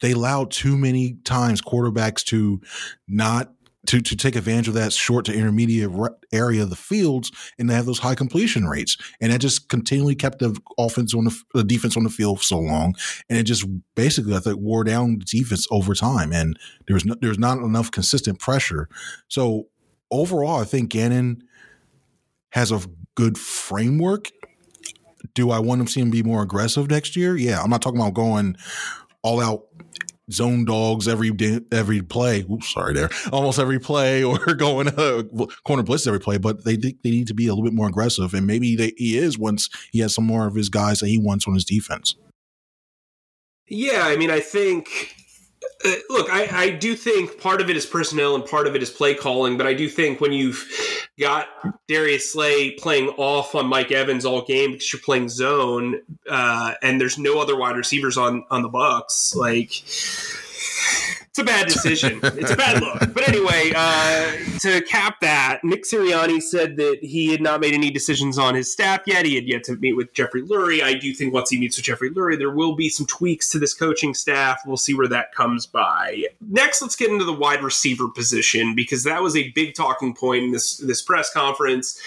they 0.00 0.12
allowed 0.12 0.50
too 0.50 0.76
many 0.76 1.14
times 1.24 1.62
quarterbacks 1.62 2.24
to 2.24 2.60
not 3.08 3.52
to 3.86 4.00
to 4.00 4.16
take 4.16 4.36
advantage 4.36 4.68
of 4.68 4.74
that 4.74 4.92
short 4.92 5.24
to 5.24 5.34
intermediate 5.34 5.90
area 6.32 6.62
of 6.62 6.70
the 6.70 6.76
fields 6.76 7.32
and 7.58 7.70
have 7.70 7.86
those 7.86 7.98
high 7.98 8.14
completion 8.14 8.66
rates. 8.66 8.96
And 9.20 9.32
that 9.32 9.38
just 9.38 9.68
continually 9.68 10.14
kept 10.14 10.38
the 10.38 10.58
offense 10.78 11.14
on 11.14 11.24
the, 11.24 11.42
the 11.54 11.64
defense 11.64 11.96
on 11.96 12.04
the 12.04 12.10
field 12.10 12.40
so 12.42 12.58
long. 12.58 12.94
And 13.28 13.38
it 13.38 13.44
just 13.44 13.66
basically 13.94 14.34
I 14.34 14.38
think 14.38 14.60
wore 14.60 14.84
down 14.84 15.18
the 15.18 15.24
defense 15.24 15.66
over 15.70 15.94
time. 15.94 16.32
And 16.32 16.58
there 16.86 16.94
was 16.94 17.04
no, 17.04 17.16
there's 17.20 17.38
not 17.38 17.58
enough 17.58 17.90
consistent 17.90 18.38
pressure. 18.38 18.88
So 19.28 19.68
overall 20.10 20.60
I 20.60 20.64
think 20.64 20.90
Gannon 20.90 21.42
has 22.50 22.70
a 22.70 22.80
good 23.14 23.36
framework. 23.36 24.30
Do 25.34 25.50
I 25.50 25.58
want 25.58 25.84
to 25.84 25.92
see 25.92 26.00
him 26.00 26.10
be 26.10 26.22
more 26.22 26.42
aggressive 26.42 26.88
next 26.88 27.16
year? 27.16 27.36
Yeah 27.36 27.60
I'm 27.60 27.70
not 27.70 27.82
talking 27.82 28.00
about 28.00 28.14
going 28.14 28.56
all 29.22 29.40
out 29.40 29.66
zone 30.32 30.64
dogs 30.64 31.08
every 31.08 31.30
day, 31.30 31.60
every 31.70 32.02
play. 32.02 32.44
Oops, 32.50 32.72
sorry 32.72 32.94
there, 32.94 33.10
almost 33.32 33.58
every 33.58 33.78
play, 33.78 34.22
or 34.24 34.38
going 34.54 34.88
uh, 34.88 35.22
corner 35.64 35.82
blitz 35.82 36.06
every 36.06 36.20
play. 36.20 36.38
But 36.38 36.64
they 36.64 36.76
they 36.76 36.96
need 37.04 37.28
to 37.28 37.34
be 37.34 37.46
a 37.46 37.50
little 37.54 37.64
bit 37.64 37.74
more 37.74 37.88
aggressive, 37.88 38.34
and 38.34 38.46
maybe 38.46 38.76
they, 38.76 38.92
he 38.96 39.18
is 39.18 39.38
once 39.38 39.68
he 39.90 40.00
has 40.00 40.14
some 40.14 40.24
more 40.24 40.46
of 40.46 40.54
his 40.54 40.68
guys 40.68 41.00
that 41.00 41.08
he 41.08 41.18
wants 41.18 41.46
on 41.46 41.54
his 41.54 41.64
defense. 41.64 42.16
Yeah, 43.68 44.02
I 44.04 44.16
mean, 44.16 44.30
I 44.30 44.40
think 44.40 45.14
uh, 45.84 45.94
look, 46.10 46.28
I, 46.30 46.48
I, 46.52 46.70
do 46.70 46.94
think 46.94 47.40
part 47.40 47.60
of 47.60 47.68
it 47.68 47.76
is 47.76 47.86
personnel 47.86 48.34
and 48.34 48.44
part 48.44 48.66
of 48.66 48.76
it 48.76 48.82
is 48.82 48.90
play 48.90 49.14
calling, 49.14 49.56
but 49.56 49.66
I 49.66 49.74
do 49.74 49.88
think 49.88 50.20
when 50.20 50.32
you've 50.32 50.64
got 51.18 51.48
Darius 51.88 52.32
Slay 52.32 52.72
playing 52.72 53.08
off 53.16 53.54
on 53.54 53.66
Mike 53.66 53.90
Evans 53.90 54.24
all 54.24 54.42
game 54.42 54.72
because 54.72 54.92
you're 54.92 55.02
playing 55.02 55.28
zone, 55.28 56.00
uh, 56.28 56.74
and 56.82 57.00
there's 57.00 57.18
no 57.18 57.40
other 57.40 57.56
wide 57.56 57.76
receivers 57.76 58.16
on 58.16 58.44
on 58.50 58.62
the 58.62 58.68
Bucks, 58.68 59.34
like 59.34 59.82
it's 61.32 61.38
a 61.38 61.44
bad 61.44 61.66
decision. 61.66 62.20
it's 62.22 62.50
a 62.50 62.56
bad 62.56 62.82
look. 62.82 63.14
But 63.14 63.26
anyway, 63.26 63.72
uh, 63.74 64.32
to 64.58 64.82
cap 64.82 65.20
that, 65.22 65.60
Nick 65.64 65.84
Sirianni 65.84 66.42
said 66.42 66.76
that 66.76 66.98
he 67.00 67.32
had 67.32 67.40
not 67.40 67.58
made 67.58 67.72
any 67.72 67.90
decisions 67.90 68.36
on 68.36 68.54
his 68.54 68.70
staff 68.70 69.00
yet. 69.06 69.24
He 69.24 69.36
had 69.36 69.48
yet 69.48 69.64
to 69.64 69.76
meet 69.76 69.94
with 69.94 70.12
Jeffrey 70.12 70.42
Lurie. 70.42 70.82
I 70.82 70.92
do 70.92 71.14
think 71.14 71.32
once 71.32 71.48
he 71.48 71.58
meets 71.58 71.78
with 71.78 71.86
Jeffrey 71.86 72.10
Lurie, 72.10 72.36
there 72.36 72.50
will 72.50 72.76
be 72.76 72.90
some 72.90 73.06
tweaks 73.06 73.48
to 73.48 73.58
this 73.58 73.72
coaching 73.72 74.12
staff. 74.12 74.60
We'll 74.66 74.76
see 74.76 74.92
where 74.92 75.08
that 75.08 75.34
comes 75.34 75.64
by. 75.64 76.24
Next, 76.50 76.82
let's 76.82 76.96
get 76.96 77.10
into 77.10 77.24
the 77.24 77.32
wide 77.32 77.62
receiver 77.62 78.08
position 78.08 78.74
because 78.74 79.04
that 79.04 79.22
was 79.22 79.34
a 79.34 79.52
big 79.52 79.74
talking 79.74 80.14
point 80.14 80.44
in 80.44 80.52
this 80.52 80.76
this 80.76 81.00
press 81.00 81.32
conference. 81.32 81.98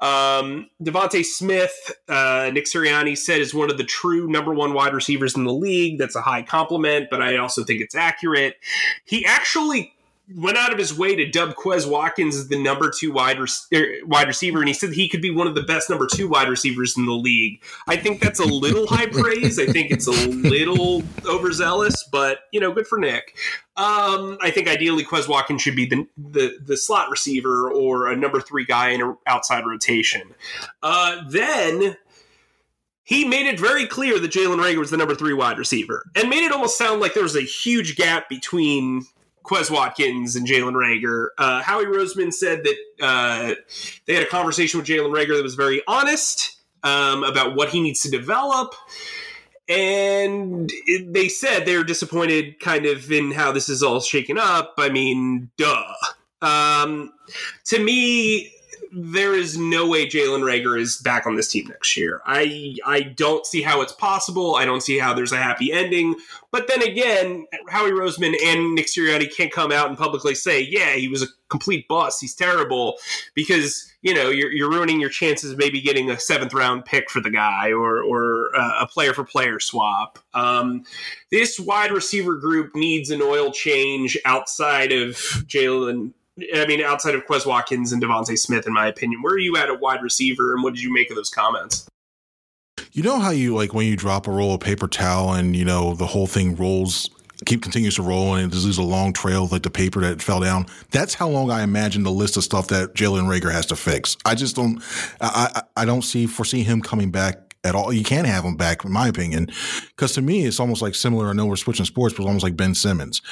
Um, 0.00 0.68
DeVonta 0.82 1.24
Smith, 1.24 1.92
uh, 2.08 2.50
Nick 2.52 2.66
Sirianni 2.66 3.16
said 3.16 3.40
is 3.40 3.54
one 3.54 3.70
of 3.70 3.78
the 3.78 3.84
true 3.84 4.28
number 4.28 4.52
one 4.52 4.74
wide 4.74 4.92
receivers 4.92 5.36
in 5.36 5.44
the 5.44 5.52
league. 5.52 5.98
That's 5.98 6.16
a 6.16 6.20
high 6.20 6.42
compliment, 6.42 7.08
but 7.10 7.22
I 7.22 7.36
also 7.36 7.64
think 7.64 7.80
it's 7.80 7.94
accurate. 7.94 8.56
He 9.04 9.24
actually 9.24 9.94
went 10.34 10.56
out 10.56 10.72
of 10.72 10.78
his 10.78 10.96
way 10.96 11.14
to 11.14 11.30
dub 11.30 11.54
Quez 11.54 11.88
Watkins 11.88 12.34
as 12.36 12.48
the 12.48 12.60
number 12.60 12.90
two 12.90 13.12
wide, 13.12 13.38
re- 13.38 13.48
er, 13.74 14.06
wide 14.06 14.26
receiver, 14.26 14.58
and 14.60 14.68
he 14.68 14.74
said 14.74 14.92
he 14.92 15.08
could 15.08 15.20
be 15.20 15.30
one 15.30 15.46
of 15.46 15.54
the 15.54 15.62
best 15.62 15.90
number 15.90 16.06
two 16.06 16.28
wide 16.28 16.48
receivers 16.48 16.96
in 16.96 17.04
the 17.04 17.12
league. 17.12 17.62
I 17.86 17.96
think 17.96 18.20
that's 18.20 18.40
a 18.40 18.44
little 18.44 18.86
high 18.86 19.06
praise. 19.06 19.58
I 19.58 19.66
think 19.66 19.90
it's 19.90 20.06
a 20.06 20.28
little 20.28 21.02
overzealous, 21.26 22.04
but 22.10 22.40
you 22.52 22.60
know, 22.60 22.72
good 22.72 22.86
for 22.86 22.98
Nick. 22.98 23.36
Um, 23.76 24.38
I 24.40 24.50
think 24.50 24.68
ideally 24.68 25.04
Quez 25.04 25.28
Watkins 25.28 25.60
should 25.60 25.76
be 25.76 25.86
the, 25.86 26.06
the, 26.16 26.58
the 26.64 26.76
slot 26.76 27.10
receiver 27.10 27.70
or 27.70 28.10
a 28.10 28.16
number 28.16 28.40
three 28.40 28.64
guy 28.64 28.90
in 28.90 29.02
an 29.02 29.16
outside 29.26 29.66
rotation. 29.66 30.34
Uh, 30.82 31.22
then 31.28 31.96
he 33.02 33.26
made 33.26 33.46
it 33.46 33.60
very 33.60 33.86
clear 33.86 34.18
that 34.18 34.30
Jalen 34.30 34.58
Reagor 34.58 34.78
was 34.78 34.90
the 34.90 34.96
number 34.96 35.14
three 35.14 35.34
wide 35.34 35.58
receiver 35.58 36.06
and 36.16 36.30
made 36.30 36.44
it 36.44 36.52
almost 36.52 36.78
sound 36.78 37.00
like 37.00 37.12
there 37.14 37.22
was 37.22 37.36
a 37.36 37.42
huge 37.42 37.96
gap 37.96 38.28
between 38.28 39.04
Quez 39.44 39.70
Watkins 39.70 40.36
and 40.36 40.46
Jalen 40.46 40.72
Reagor. 40.72 41.28
Uh, 41.36 41.62
Howie 41.62 41.84
Roseman 41.84 42.32
said 42.32 42.64
that 42.64 42.76
uh, 43.00 43.54
they 44.06 44.14
had 44.14 44.22
a 44.22 44.28
conversation 44.28 44.80
with 44.80 44.88
Jalen 44.88 45.12
Reagor 45.14 45.36
that 45.36 45.42
was 45.42 45.54
very 45.54 45.82
honest 45.86 46.56
um, 46.82 47.22
about 47.22 47.54
what 47.54 47.68
he 47.68 47.80
needs 47.80 48.02
to 48.02 48.10
develop. 48.10 48.74
And 49.68 50.70
it, 50.86 51.12
they 51.12 51.28
said 51.28 51.64
they're 51.64 51.84
disappointed 51.84 52.58
kind 52.60 52.86
of 52.86 53.10
in 53.10 53.32
how 53.32 53.52
this 53.52 53.68
is 53.68 53.82
all 53.82 54.00
shaken 54.00 54.38
up. 54.38 54.74
I 54.78 54.88
mean, 54.88 55.50
duh. 55.56 55.94
Um, 56.42 57.12
to 57.66 57.82
me, 57.82 58.53
there 58.96 59.34
is 59.34 59.58
no 59.58 59.88
way 59.88 60.06
Jalen 60.06 60.42
Reagor 60.42 60.78
is 60.78 60.98
back 60.98 61.26
on 61.26 61.34
this 61.34 61.48
team 61.48 61.66
next 61.66 61.96
year. 61.96 62.20
I 62.24 62.76
I 62.86 63.02
don't 63.02 63.44
see 63.44 63.62
how 63.62 63.80
it's 63.80 63.92
possible. 63.92 64.54
I 64.54 64.64
don't 64.64 64.82
see 64.82 64.98
how 64.98 65.12
there's 65.12 65.32
a 65.32 65.36
happy 65.36 65.72
ending. 65.72 66.14
But 66.52 66.68
then 66.68 66.82
again, 66.82 67.46
Howie 67.68 67.90
Roseman 67.90 68.34
and 68.44 68.74
Nick 68.74 68.86
Sirianni 68.86 69.34
can't 69.34 69.52
come 69.52 69.72
out 69.72 69.88
and 69.88 69.98
publicly 69.98 70.36
say, 70.36 70.60
"Yeah, 70.60 70.92
he 70.92 71.08
was 71.08 71.22
a 71.22 71.26
complete 71.48 71.88
bust. 71.88 72.20
He's 72.20 72.34
terrible," 72.34 72.96
because 73.34 73.92
you 74.02 74.14
know 74.14 74.30
you're, 74.30 74.52
you're 74.52 74.70
ruining 74.70 75.00
your 75.00 75.10
chances 75.10 75.52
of 75.52 75.58
maybe 75.58 75.80
getting 75.80 76.10
a 76.10 76.20
seventh 76.20 76.54
round 76.54 76.84
pick 76.84 77.10
for 77.10 77.20
the 77.20 77.30
guy 77.30 77.72
or 77.72 78.00
or 78.02 78.54
uh, 78.56 78.82
a 78.82 78.86
player 78.86 79.12
for 79.12 79.24
player 79.24 79.58
swap. 79.58 80.20
Um, 80.34 80.84
this 81.32 81.58
wide 81.58 81.90
receiver 81.90 82.36
group 82.36 82.76
needs 82.76 83.10
an 83.10 83.22
oil 83.22 83.50
change 83.50 84.16
outside 84.24 84.92
of 84.92 85.16
Jalen 85.46 86.12
I 86.38 86.66
mean, 86.66 86.82
outside 86.82 87.14
of 87.14 87.26
Quez 87.26 87.46
Watkins 87.46 87.92
and 87.92 88.02
DeVonta 88.02 88.36
Smith, 88.36 88.66
in 88.66 88.72
my 88.72 88.88
opinion, 88.88 89.22
where 89.22 89.34
are 89.34 89.38
you 89.38 89.56
at 89.56 89.68
a 89.68 89.74
wide 89.74 90.02
receiver, 90.02 90.54
and 90.54 90.62
what 90.62 90.74
did 90.74 90.82
you 90.82 90.92
make 90.92 91.10
of 91.10 91.16
those 91.16 91.30
comments? 91.30 91.86
You 92.92 93.02
know 93.02 93.20
how 93.20 93.30
you 93.30 93.54
like 93.54 93.72
when 93.72 93.86
you 93.86 93.96
drop 93.96 94.26
a 94.26 94.30
roll 94.30 94.54
of 94.54 94.60
paper 94.60 94.88
towel 94.88 95.32
and 95.32 95.54
you 95.54 95.64
know 95.64 95.94
the 95.94 96.06
whole 96.06 96.26
thing 96.26 96.56
rolls, 96.56 97.08
keep 97.46 97.62
continues 97.62 97.96
to 97.96 98.02
roll, 98.02 98.34
and 98.34 98.52
there's 98.52 98.78
a 98.78 98.82
long 98.82 99.12
trail 99.12 99.48
like 99.50 99.62
the 99.62 99.70
paper 99.70 100.00
that 100.00 100.20
fell 100.20 100.40
down. 100.40 100.66
That's 100.90 101.14
how 101.14 101.28
long 101.28 101.50
I 101.50 101.62
imagine 101.62 102.02
the 102.02 102.10
list 102.10 102.36
of 102.36 102.44
stuff 102.44 102.68
that 102.68 102.94
Jalen 102.94 103.28
Reagor 103.28 103.52
has 103.52 103.66
to 103.66 103.76
fix. 103.76 104.16
I 104.24 104.34
just 104.34 104.56
don't, 104.56 104.82
I, 105.20 105.50
I, 105.54 105.82
I 105.82 105.84
don't 105.84 106.02
see 106.02 106.26
foresee 106.26 106.62
him 106.62 106.80
coming 106.80 107.10
back 107.12 107.54
at 107.62 107.74
all. 107.74 107.92
You 107.92 108.04
can't 108.04 108.26
have 108.26 108.44
him 108.44 108.56
back, 108.56 108.84
in 108.84 108.92
my 108.92 109.06
opinion, 109.08 109.50
because 109.88 110.12
to 110.14 110.22
me 110.22 110.44
it's 110.44 110.58
almost 110.58 110.82
like 110.82 110.96
similar. 110.96 111.28
I 111.28 111.32
know 111.32 111.46
we're 111.46 111.56
switching 111.56 111.86
sports, 111.86 112.14
but 112.14 112.22
it's 112.22 112.28
almost 112.28 112.44
like 112.44 112.56
Ben 112.56 112.74
Simmons. 112.74 113.22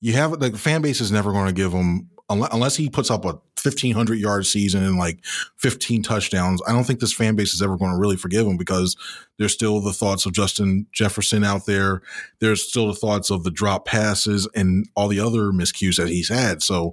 You 0.00 0.12
have 0.12 0.38
the 0.38 0.52
fan 0.56 0.82
base 0.82 1.00
is 1.00 1.10
never 1.10 1.32
going 1.32 1.46
to 1.46 1.52
give 1.52 1.72
him 1.72 2.08
unless 2.28 2.76
he 2.76 2.90
puts 2.90 3.10
up 3.10 3.24
a 3.24 3.38
1500 3.62 4.18
yard 4.18 4.46
season 4.46 4.84
and 4.84 4.98
like 4.98 5.24
15 5.58 6.02
touchdowns, 6.02 6.60
I 6.66 6.72
don't 6.72 6.84
think 6.84 7.00
this 7.00 7.12
fan 7.12 7.36
base 7.36 7.54
is 7.54 7.62
ever 7.62 7.76
going 7.76 7.92
to 7.92 7.98
really 7.98 8.16
forgive 8.16 8.46
him 8.46 8.56
because 8.56 8.96
there's 9.38 9.52
still 9.52 9.80
the 9.80 9.92
thoughts 9.92 10.26
of 10.26 10.32
Justin 10.32 10.86
Jefferson 10.92 11.44
out 11.44 11.66
there. 11.66 12.02
There's 12.40 12.68
still 12.68 12.88
the 12.88 12.94
thoughts 12.94 13.30
of 13.30 13.44
the 13.44 13.50
drop 13.50 13.86
passes 13.86 14.48
and 14.54 14.88
all 14.96 15.08
the 15.08 15.20
other 15.20 15.52
miscues 15.52 15.96
that 15.96 16.08
he's 16.08 16.28
had. 16.28 16.62
So 16.62 16.92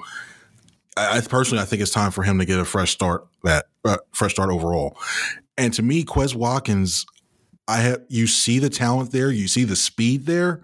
I, 0.96 1.18
I 1.18 1.22
personally, 1.22 1.62
I 1.62 1.66
think 1.66 1.82
it's 1.82 1.92
time 1.92 2.12
for 2.12 2.24
him 2.24 2.40
to 2.40 2.46
get 2.46 2.60
a 2.60 2.66
fresh 2.66 2.92
start 2.92 3.26
that 3.44 3.66
uh, 3.86 3.98
fresh 4.12 4.34
start 4.34 4.50
overall. 4.50 4.98
And 5.58 5.74
to 5.74 5.84
me, 5.84 6.04
Quez 6.04 6.36
Watkins, 6.36 7.06
I 7.68 7.78
have, 7.78 8.02
you 8.08 8.28
see 8.28 8.60
the 8.60 8.70
talent 8.70 9.12
there. 9.12 9.32
You 9.32 9.48
see 9.48 9.64
the 9.64 9.76
speed 9.76 10.26
there. 10.26 10.62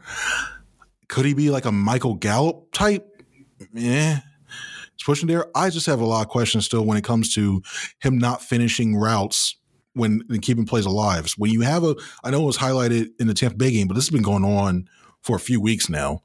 Could 1.08 1.26
he 1.26 1.34
be 1.34 1.50
like 1.50 1.66
a 1.66 1.72
Michael 1.72 2.16
Gallup 2.16 2.72
type? 2.72 3.24
Yeah, 3.74 4.20
pushing 5.04 5.28
there. 5.28 5.46
I 5.56 5.70
just 5.70 5.86
have 5.86 6.02
a 6.02 6.06
lot 6.06 6.22
of 6.22 6.30
questions 6.30 6.66
still 6.66 6.86
when 6.86 6.98
it 6.98 7.04
comes 7.04 7.34
to 7.36 7.62
him 8.02 8.18
not 8.18 8.44
finishing 8.44 8.96
routes 8.96 9.56
when 9.94 10.24
and 10.30 10.42
keeping 10.42 10.66
plays 10.66 10.86
alive. 10.86 11.34
When 11.38 11.52
you 11.52 11.62
have 11.62 11.84
a, 11.84 11.96
I 12.24 12.32
know 12.32 12.44
it 12.44 12.46
was 12.46 12.58
highlighted 12.58 13.10
in 13.20 13.28
the 13.28 13.34
Tampa 13.34 13.58
Bay 13.58 13.72
game, 13.72 13.88
but 13.88 13.96
this 13.96 14.06
has 14.06 14.12
been 14.12 14.24
going 14.24 14.46
on 14.46 14.88
for 15.22 15.36
a 15.36 15.40
few 15.40 15.62
weeks 15.62 15.90
now. 15.90 16.22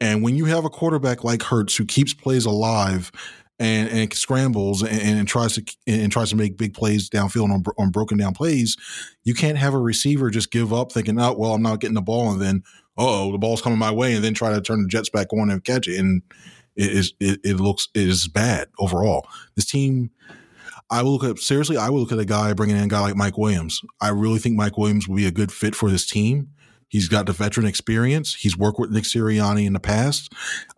And 0.00 0.22
when 0.22 0.36
you 0.36 0.44
have 0.46 0.64
a 0.64 0.70
quarterback 0.70 1.24
like 1.24 1.42
Hurts 1.42 1.76
who 1.76 1.84
keeps 1.84 2.12
plays 2.12 2.44
alive 2.44 3.10
and, 3.58 3.88
and 3.88 4.12
scrambles 4.12 4.82
and, 4.82 5.00
and, 5.00 5.28
tries 5.28 5.54
to 5.54 5.64
and 5.86 6.10
tries 6.10 6.30
to 6.30 6.36
make 6.36 6.58
big 6.58 6.74
plays 6.74 7.08
downfield 7.08 7.52
on, 7.52 7.62
on 7.78 7.90
broken 7.90 8.18
down 8.18 8.34
plays, 8.34 8.76
you 9.22 9.34
can't 9.34 9.58
have 9.58 9.74
a 9.74 9.78
receiver 9.78 10.30
just 10.30 10.50
give 10.50 10.72
up 10.72 10.90
thinking, 10.90 11.20
"Oh, 11.20 11.34
well, 11.34 11.54
I'm 11.54 11.62
not 11.62 11.80
getting 11.80 11.94
the 11.94 12.02
ball," 12.02 12.32
and 12.32 12.42
then, 12.42 12.64
"Oh, 12.96 13.30
the 13.30 13.38
ball's 13.38 13.62
coming 13.62 13.78
my 13.78 13.92
way," 13.92 14.14
and 14.14 14.24
then 14.24 14.34
try 14.34 14.52
to 14.52 14.60
turn 14.60 14.82
the 14.82 14.88
Jets 14.88 15.08
back 15.08 15.32
on 15.32 15.50
and 15.50 15.62
catch 15.62 15.86
it. 15.86 16.00
And 16.00 16.22
it 16.76 16.90
is 16.90 17.14
it, 17.20 17.40
it 17.44 17.56
looks 17.56 17.88
it 17.94 18.08
is 18.08 18.28
bad 18.28 18.68
overall. 18.78 19.26
This 19.54 19.66
team, 19.66 20.10
I 20.90 21.02
will 21.02 21.12
look 21.12 21.24
at 21.24 21.38
seriously. 21.38 21.76
I 21.76 21.90
will 21.90 22.00
look 22.00 22.12
at 22.12 22.18
a 22.18 22.24
guy 22.24 22.52
bringing 22.52 22.76
in 22.76 22.84
a 22.84 22.88
guy 22.88 23.00
like 23.00 23.16
Mike 23.16 23.38
Williams. 23.38 23.80
I 24.00 24.10
really 24.10 24.38
think 24.38 24.56
Mike 24.56 24.78
Williams 24.78 25.08
will 25.08 25.16
be 25.16 25.26
a 25.26 25.32
good 25.32 25.52
fit 25.52 25.74
for 25.74 25.90
this 25.90 26.06
team. 26.06 26.50
He's 26.88 27.08
got 27.08 27.26
the 27.26 27.32
veteran 27.32 27.66
experience. 27.66 28.34
He's 28.34 28.56
worked 28.56 28.78
with 28.78 28.92
Nick 28.92 29.02
Sirianni 29.02 29.66
in 29.66 29.72
the 29.72 29.80
past. 29.80 30.32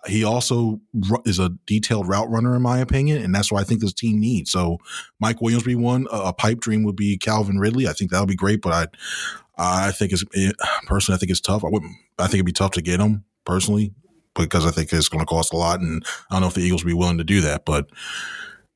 He 0.07 0.25
also 0.25 0.81
is 1.27 1.39
a 1.39 1.51
detailed 1.67 2.09
route 2.09 2.31
runner, 2.31 2.57
in 2.57 2.63
my 2.63 2.79
opinion, 2.79 3.23
and 3.23 3.35
that's 3.35 3.53
what 3.53 3.61
I 3.61 3.65
think 3.65 3.83
this 3.83 3.93
team 3.93 4.19
needs. 4.19 4.51
So, 4.51 4.79
Mike 5.21 5.43
Williams 5.43 5.65
would 5.65 5.71
be 5.71 5.75
one. 5.75 6.07
A 6.11 6.33
pipe 6.33 6.61
dream 6.61 6.85
would 6.85 6.97
be 6.97 7.19
Calvin 7.19 7.59
Ridley. 7.59 7.87
I 7.87 7.93
think 7.93 8.13
that 8.13 8.21
would 8.21 8.31
be 8.31 8.35
great, 8.35 8.63
but 8.63 8.73
I, 9.59 9.89
I 9.89 9.93
think 9.93 10.13
it's 10.13 10.25
it, 10.33 10.57
personally, 10.87 11.17
I 11.17 11.19
think 11.19 11.31
it's 11.31 11.41
tough. 11.41 11.65
I 11.65 11.69
wouldn't. 11.69 11.93
I 12.19 12.23
think 12.23 12.37
it'd 12.37 12.47
be 12.47 12.53
tough 12.53 12.71
to 12.73 12.83
get 12.83 12.99
him 12.99 13.25
personally 13.45 13.93
because 14.45 14.67
I 14.67 14.71
think 14.71 14.93
it's 14.93 15.09
going 15.09 15.25
to 15.25 15.27
cost 15.27 15.53
a 15.53 15.57
lot. 15.57 15.81
And 15.81 16.05
I 16.31 16.35
don't 16.35 16.43
know 16.43 16.49
if 16.49 16.55
the 16.55 16.61
Eagles 16.61 16.85
will 16.85 16.91
be 16.91 16.95
willing 16.95 17.19
to 17.19 17.25
do 17.25 17.41
that. 17.41 17.65
But 17.65 17.89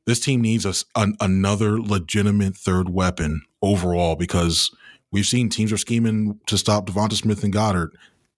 this 0.07 0.21
team 0.21 0.41
needs 0.41 0.65
a, 0.65 0.75
an, 1.01 1.17
another 1.21 1.81
legitimate 1.81 2.57
third 2.57 2.89
weapon 2.89 3.43
overall 3.63 4.17
because 4.17 4.71
we've 5.13 5.27
seen 5.27 5.49
teams 5.49 5.73
are 5.73 5.79
scheming 5.79 6.41
to 6.47 6.59
stop 6.59 6.87
Devonta 6.87 7.15
Smith 7.15 7.45
and 7.45 7.53
Goedert, 7.53 7.91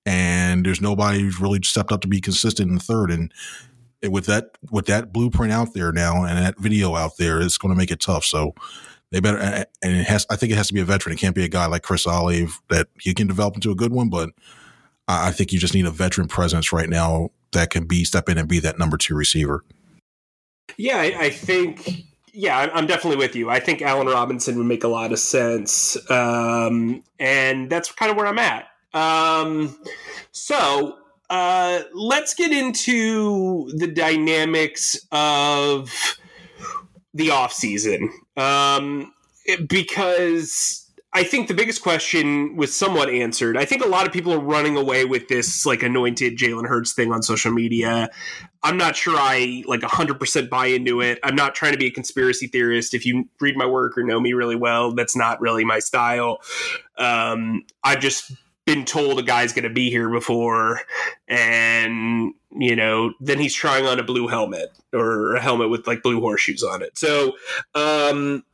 and 0.05 0.67
there's 0.67 0.81
nobody 0.81 1.21
who's 1.21 1.41
really 1.41 1.61
stepped 1.63 1.93
up 1.93 2.01
to 2.03 2.09
be 2.09 2.21
consistent 2.21 2.69
in 2.69 2.75
the 2.75 2.83
third. 2.83 3.11
And 3.11 3.33
with 4.03 4.27
that 4.27 4.59
with 4.71 4.87
that 4.87 5.13
blueprint 5.13 5.53
out 5.53 5.75
there 5.75 5.93
now 5.93 6.25
and 6.25 6.37
that 6.39 6.59
video 6.59 6.97
out 6.97 7.17
there, 7.19 7.41
it's 7.41 7.59
going 7.59 7.73
to 7.73 7.79
make 7.79 7.91
it 7.91 8.01
tough. 8.01 8.25
So 8.25 8.55
they 9.11 9.21
better 9.21 9.39
and 9.39 9.67
it 9.83 10.07
has. 10.07 10.27
I 10.31 10.37
think 10.37 10.53
it 10.53 10.57
has 10.57 10.69
to 10.69 10.75
be 10.75 10.81
a 10.81 10.85
veteran. 10.85 11.15
It 11.15 11.21
can't 11.21 11.35
be 11.35 11.45
a 11.45 11.49
guy 11.49 11.67
like 11.67 11.83
Chris 11.83 12.07
Olave 12.07 12.49
that 12.69 12.89
he 13.01 13.15
can 13.15 13.27
develop 13.27 13.55
into 13.55 13.71
a 13.71 13.77
good 13.77 13.93
one, 13.93 14.09
but 14.09 14.31
I 15.09 15.33
think 15.33 15.53
you 15.53 15.59
just 15.59 15.75
need 15.75 15.87
a 15.87 15.91
veteran 15.91 16.29
presence 16.29 16.73
right 16.73 16.89
now 16.89 17.31
that 17.53 17.71
can 17.71 17.85
be 17.85 18.05
step 18.05 18.29
in 18.29 18.39
and 18.39 18.49
be 18.49 18.61
that 18.61 18.79
number 18.79 18.97
two 18.97 19.15
receiver. 19.15 19.65
Yeah, 20.77 20.97
I, 20.97 21.17
I 21.19 21.31
think. 21.31 22.07
Yeah, 22.35 22.71
I'm 22.73 22.87
definitely 22.87 23.19
with 23.19 23.37
you. 23.37 23.51
I 23.51 23.61
think 23.61 23.83
Allen 23.83 24.07
Robinson 24.07 24.57
would 24.57 24.67
make 24.67 24.85
a 24.85 24.89
lot 24.89 25.13
of 25.13 25.19
sense, 25.19 25.99
um, 26.11 27.03
and 27.19 27.69
that's 27.69 27.93
kind 27.93 28.11
of 28.11 28.17
where 28.17 28.27
I'm 28.27 28.39
at. 28.39 28.69
Um, 28.95 29.79
so 30.31 30.97
uh, 31.29 31.83
let's 31.93 32.33
get 32.35 32.53
into 32.53 33.71
the 33.77 33.87
dynamics 33.87 34.99
of 35.13 35.91
the 37.15 37.31
off 37.31 37.53
season 37.53 38.11
um, 38.37 39.13
because 39.69 40.82
I 41.15 41.25
think 41.25 41.49
the 41.49 41.55
biggest 41.55 41.83
question 41.83 42.57
was 42.57 42.75
somewhat 42.75 43.11
answered. 43.11 43.59
I 43.59 43.67
think 43.67 43.85
a 43.85 43.89
lot 43.89 44.07
of 44.07 44.13
people 44.13 44.33
are 44.33 44.39
running 44.39 44.79
away 44.79 45.05
with 45.05 45.29
this 45.29 45.67
like 45.67 45.83
anointed 45.83 46.39
Jalen 46.39 46.67
Hurts 46.67 46.95
thing 46.95 47.13
on 47.13 47.23
social 47.23 47.53
media. 47.53 48.09
I'm 48.63 48.79
not 48.79 48.97
sure 48.97 49.15
I 49.17 49.63
like 49.67 49.81
100% 49.81 50.49
buy 50.49 50.67
into 50.67 51.03
it. 51.03 51.19
I'm 51.23 51.35
not 51.35 51.55
trying 51.55 51.73
to 51.73 51.79
be 51.79 51.87
a 51.87 51.91
conspiracy 51.91 52.47
theorist. 52.47 52.95
If 52.95 53.05
you 53.05 53.29
read 53.41 53.57
my 53.57 53.67
work 53.67 53.99
or 53.99 54.05
know 54.05 54.21
me 54.21 54.33
really 54.33 54.57
well, 54.57 54.95
that's 54.95 55.15
not 55.15 55.41
really 55.41 55.65
my 55.67 55.81
style. 55.81 56.39
Um, 56.97 57.65
I've 57.85 58.01
just 58.01 58.33
been 58.65 58.85
told 58.85 59.19
a 59.19 59.23
guy's 59.23 59.53
going 59.53 59.65
to 59.65 59.71
be 59.71 59.91
here 59.91 60.09
before, 60.09 60.81
and 61.29 62.33
you 62.53 62.77
know, 62.77 63.13
then 63.21 63.39
he's 63.39 63.55
trying 63.55 63.87
on 63.87 63.99
a 63.99 64.05
blue 64.05 64.29
helmet 64.29 64.71
or 64.93 65.35
a 65.35 65.41
helmet 65.41 65.69
with 65.69 65.87
like 65.87 66.03
blue 66.03 66.21
horseshoes 66.21 66.63
on 66.63 66.83
it. 66.83 66.97
So, 66.97 67.33
um, 67.75 68.45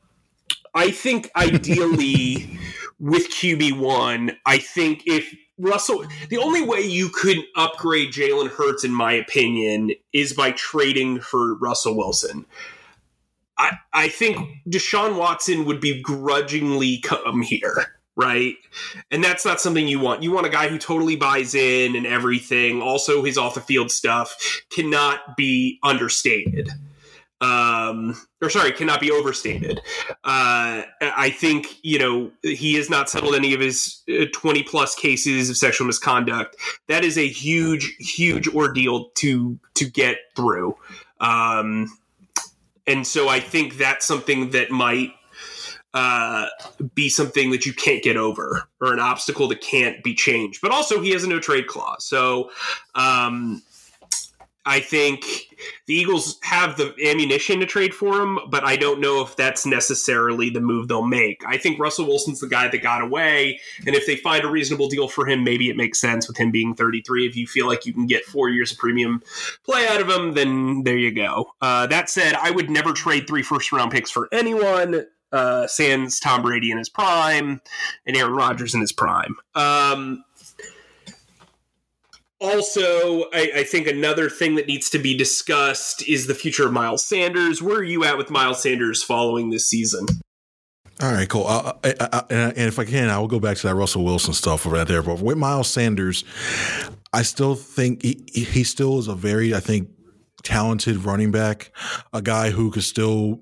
I 0.74 0.90
think 0.90 1.30
ideally 1.36 2.58
with 2.98 3.30
QB1, 3.30 4.36
I 4.44 4.58
think 4.58 5.02
if 5.06 5.34
Russell, 5.58 6.04
the 6.28 6.38
only 6.38 6.62
way 6.62 6.80
you 6.80 7.08
could 7.08 7.38
upgrade 7.56 8.12
Jalen 8.12 8.50
Hurts, 8.50 8.84
in 8.84 8.92
my 8.92 9.12
opinion, 9.12 9.90
is 10.12 10.32
by 10.32 10.52
trading 10.52 11.20
for 11.20 11.56
Russell 11.56 11.96
Wilson. 11.96 12.46
I, 13.58 13.72
I 13.92 14.08
think 14.08 14.38
Deshaun 14.68 15.16
Watson 15.16 15.64
would 15.64 15.80
begrudgingly 15.80 16.98
come 16.98 17.42
here, 17.42 17.96
right? 18.14 18.54
And 19.10 19.22
that's 19.22 19.44
not 19.44 19.60
something 19.60 19.88
you 19.88 19.98
want. 19.98 20.22
You 20.22 20.30
want 20.30 20.46
a 20.46 20.50
guy 20.50 20.68
who 20.68 20.78
totally 20.78 21.16
buys 21.16 21.56
in 21.56 21.96
and 21.96 22.06
everything. 22.06 22.80
Also, 22.80 23.24
his 23.24 23.36
off 23.36 23.54
the 23.54 23.60
field 23.60 23.90
stuff 23.90 24.62
cannot 24.70 25.36
be 25.36 25.80
understated 25.82 26.70
um, 27.40 28.20
or 28.42 28.50
sorry, 28.50 28.72
cannot 28.72 29.00
be 29.00 29.10
overstated. 29.10 29.80
Uh, 30.24 30.82
I 31.00 31.30
think 31.30 31.78
you 31.82 31.98
know 31.98 32.30
he 32.42 32.74
has 32.74 32.90
not 32.90 33.08
settled 33.08 33.34
any 33.34 33.54
of 33.54 33.60
his 33.60 34.02
uh, 34.08 34.24
twenty 34.32 34.62
plus 34.62 34.94
cases 34.94 35.48
of 35.48 35.56
sexual 35.56 35.86
misconduct. 35.86 36.56
That 36.88 37.04
is 37.04 37.16
a 37.16 37.28
huge, 37.28 37.96
huge 38.00 38.48
ordeal 38.48 39.10
to 39.16 39.58
to 39.74 39.84
get 39.84 40.18
through. 40.34 40.76
Um, 41.20 41.96
and 42.86 43.06
so 43.06 43.28
I 43.28 43.38
think 43.38 43.76
that's 43.76 44.06
something 44.06 44.50
that 44.50 44.70
might 44.70 45.12
uh, 45.94 46.46
be 46.94 47.08
something 47.08 47.50
that 47.50 47.66
you 47.66 47.72
can't 47.72 48.02
get 48.02 48.16
over 48.16 48.68
or 48.80 48.92
an 48.92 49.00
obstacle 49.00 49.46
that 49.48 49.60
can't 49.60 50.02
be 50.02 50.14
changed. 50.14 50.60
But 50.60 50.70
also, 50.70 51.00
he 51.00 51.10
has 51.10 51.22
a 51.22 51.28
no 51.28 51.38
trade 51.38 51.66
clause, 51.66 52.04
so 52.04 52.50
um, 52.94 53.62
I 54.66 54.80
think 54.80 55.24
the 55.86 55.94
Eagles 55.94 56.38
have 56.42 56.76
the 56.76 56.94
ammunition 57.04 57.60
to 57.60 57.66
trade 57.66 57.94
for 57.94 58.20
him, 58.20 58.38
but 58.50 58.64
I 58.64 58.76
don't 58.76 59.00
know 59.00 59.22
if 59.22 59.36
that's 59.36 59.66
necessarily 59.66 60.50
the 60.50 60.60
move 60.60 60.88
they'll 60.88 61.04
make. 61.04 61.42
I 61.46 61.58
think 61.58 61.78
Russell 61.78 62.06
Wilson's 62.06 62.40
the 62.40 62.48
guy 62.48 62.68
that 62.68 62.82
got 62.82 63.02
away, 63.02 63.60
and 63.86 63.94
if 63.94 64.06
they 64.06 64.16
find 64.16 64.44
a 64.44 64.50
reasonable 64.50 64.88
deal 64.88 65.08
for 65.08 65.26
him, 65.26 65.44
maybe 65.44 65.68
it 65.68 65.76
makes 65.76 66.00
sense 66.00 66.28
with 66.28 66.36
him 66.36 66.50
being 66.50 66.74
33. 66.74 67.26
If 67.26 67.36
you 67.36 67.46
feel 67.46 67.66
like 67.66 67.86
you 67.86 67.92
can 67.92 68.06
get 68.06 68.24
four 68.24 68.48
years 68.48 68.72
of 68.72 68.78
premium 68.78 69.22
play 69.64 69.86
out 69.88 70.00
of 70.00 70.08
him, 70.08 70.34
then 70.34 70.82
there 70.84 70.96
you 70.96 71.12
go. 71.12 71.52
Uh, 71.60 71.86
that 71.86 72.10
said, 72.10 72.34
I 72.34 72.50
would 72.50 72.70
never 72.70 72.92
trade 72.92 73.26
three 73.26 73.42
first 73.42 73.72
round 73.72 73.92
picks 73.92 74.10
for 74.10 74.28
anyone. 74.32 75.06
Uh, 75.30 75.66
sans 75.66 76.18
Tom 76.20 76.40
Brady 76.40 76.70
in 76.70 76.78
his 76.78 76.88
prime 76.88 77.60
and 78.06 78.16
Aaron 78.16 78.32
Rodgers 78.32 78.74
in 78.74 78.80
his 78.80 78.92
prime. 78.92 79.36
Um, 79.54 80.24
also, 82.40 83.24
I, 83.32 83.50
I, 83.56 83.64
think 83.64 83.86
another 83.86 84.30
thing 84.30 84.54
that 84.54 84.66
needs 84.66 84.88
to 84.90 84.98
be 84.98 85.16
discussed 85.16 86.06
is 86.08 86.26
the 86.26 86.34
future 86.34 86.66
of 86.66 86.72
Miles 86.72 87.04
Sanders. 87.04 87.60
Where 87.60 87.78
are 87.78 87.84
you 87.84 88.04
at 88.04 88.16
with 88.16 88.30
Miles 88.30 88.62
Sanders 88.62 89.02
following 89.02 89.50
this 89.50 89.68
season? 89.68 90.06
All 91.00 91.12
right, 91.12 91.28
cool. 91.28 91.46
Uh, 91.46 91.72
uh, 91.84 91.92
uh, 92.00 92.08
I, 92.12 92.16
I, 92.18 92.34
and 92.50 92.68
if 92.68 92.78
I 92.78 92.84
can, 92.84 93.08
I 93.08 93.18
will 93.18 93.28
go 93.28 93.40
back 93.40 93.56
to 93.58 93.66
that 93.68 93.74
Russell 93.74 94.04
Wilson 94.04 94.34
stuff 94.34 94.66
right 94.66 94.86
there. 94.86 95.02
But 95.02 95.20
with 95.20 95.36
Miles 95.36 95.68
Sanders, 95.68 96.24
I 97.12 97.22
still 97.22 97.54
think 97.54 98.02
he, 98.02 98.24
he 98.32 98.64
still 98.64 98.98
is 98.98 99.08
a 99.08 99.14
very, 99.14 99.54
I 99.54 99.60
think, 99.60 99.88
talented 100.42 100.98
running 100.98 101.30
back, 101.30 101.72
a 102.12 102.22
guy 102.22 102.50
who 102.50 102.70
could 102.70 102.84
still 102.84 103.40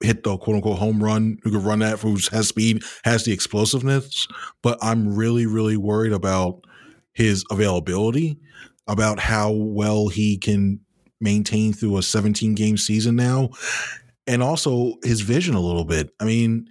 hit 0.00 0.24
the 0.24 0.36
quote 0.36 0.56
unquote 0.56 0.78
home 0.78 1.02
run, 1.02 1.38
who 1.42 1.50
could 1.52 1.62
run 1.62 1.80
that, 1.80 2.00
who 2.00 2.18
has 2.32 2.48
speed, 2.48 2.82
has 3.04 3.24
the 3.24 3.32
explosiveness. 3.32 4.26
But 4.62 4.78
I'm 4.82 5.14
really, 5.14 5.46
really 5.46 5.76
worried 5.76 6.12
about 6.12 6.64
his 7.12 7.44
availability, 7.50 8.38
about 8.86 9.18
how 9.18 9.50
well 9.50 10.08
he 10.08 10.36
can 10.36 10.80
maintain 11.20 11.72
through 11.72 11.96
a 11.96 12.02
17 12.02 12.54
game 12.54 12.76
season 12.76 13.16
now, 13.16 13.50
and 14.26 14.42
also 14.42 14.94
his 15.04 15.20
vision 15.20 15.54
a 15.54 15.60
little 15.60 15.84
bit. 15.84 16.10
I 16.20 16.24
mean, 16.24 16.68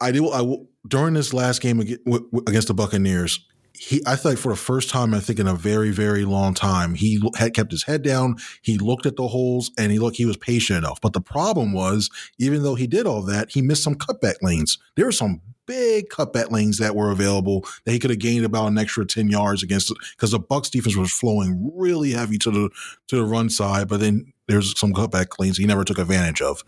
I 0.00 0.12
do. 0.12 0.30
I 0.30 0.56
during 0.88 1.14
this 1.14 1.32
last 1.32 1.60
game 1.60 1.80
against 1.80 2.68
the 2.68 2.74
Buccaneers, 2.74 3.44
he 3.74 4.02
I 4.06 4.16
thought 4.16 4.38
for 4.38 4.50
the 4.50 4.56
first 4.56 4.90
time 4.90 5.14
I 5.14 5.20
think 5.20 5.38
in 5.38 5.46
a 5.46 5.54
very 5.54 5.90
very 5.90 6.24
long 6.24 6.54
time 6.54 6.94
he 6.94 7.22
had 7.36 7.54
kept 7.54 7.70
his 7.70 7.84
head 7.84 8.02
down. 8.02 8.36
He 8.62 8.78
looked 8.78 9.06
at 9.06 9.16
the 9.16 9.28
holes 9.28 9.70
and 9.78 9.92
he 9.92 9.98
looked 9.98 10.16
he 10.16 10.26
was 10.26 10.36
patient 10.36 10.78
enough. 10.78 11.00
But 11.00 11.12
the 11.12 11.20
problem 11.20 11.72
was 11.72 12.10
even 12.38 12.62
though 12.62 12.74
he 12.74 12.86
did 12.86 13.06
all 13.06 13.22
that, 13.22 13.50
he 13.50 13.62
missed 13.62 13.82
some 13.82 13.94
cutback 13.94 14.36
lanes. 14.42 14.78
There 14.96 15.06
were 15.06 15.12
some 15.12 15.40
big 15.66 16.08
cutback 16.08 16.50
lanes 16.50 16.78
that 16.78 16.96
were 16.96 17.10
available 17.10 17.66
that 17.84 17.92
he 17.92 17.98
could 17.98 18.10
have 18.10 18.18
gained 18.18 18.44
about 18.44 18.66
an 18.66 18.78
extra 18.78 19.04
10 19.04 19.28
yards 19.28 19.62
against 19.62 19.92
because 20.16 20.30
the 20.30 20.38
Bucks 20.38 20.70
defense 20.70 20.96
was 20.96 21.12
flowing 21.12 21.72
really 21.74 22.12
heavy 22.12 22.38
to 22.38 22.50
the 22.50 22.70
to 23.08 23.16
the 23.16 23.24
run 23.24 23.50
side, 23.50 23.88
but 23.88 24.00
then 24.00 24.32
there's 24.48 24.78
some 24.78 24.92
cutback 24.92 25.38
lanes 25.38 25.58
he 25.58 25.66
never 25.66 25.84
took 25.84 25.98
advantage 25.98 26.40
of. 26.40 26.62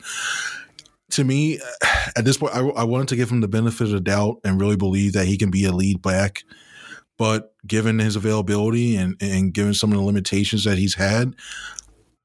To 1.10 1.24
me, 1.24 1.58
at 2.16 2.24
this 2.24 2.36
point, 2.36 2.54
I, 2.54 2.60
I 2.60 2.84
wanted 2.84 3.08
to 3.08 3.16
give 3.16 3.30
him 3.30 3.40
the 3.40 3.48
benefit 3.48 3.84
of 3.84 3.90
the 3.90 4.00
doubt 4.00 4.40
and 4.44 4.60
really 4.60 4.76
believe 4.76 5.12
that 5.14 5.26
he 5.26 5.38
can 5.38 5.50
be 5.50 5.64
a 5.64 5.72
lead 5.72 6.02
back. 6.02 6.44
But 7.16 7.52
given 7.66 7.98
his 7.98 8.14
availability 8.14 8.94
and, 8.94 9.16
and 9.20 9.52
given 9.52 9.74
some 9.74 9.90
of 9.90 9.98
the 9.98 10.04
limitations 10.04 10.62
that 10.64 10.78
he's 10.78 10.94
had, 10.94 11.34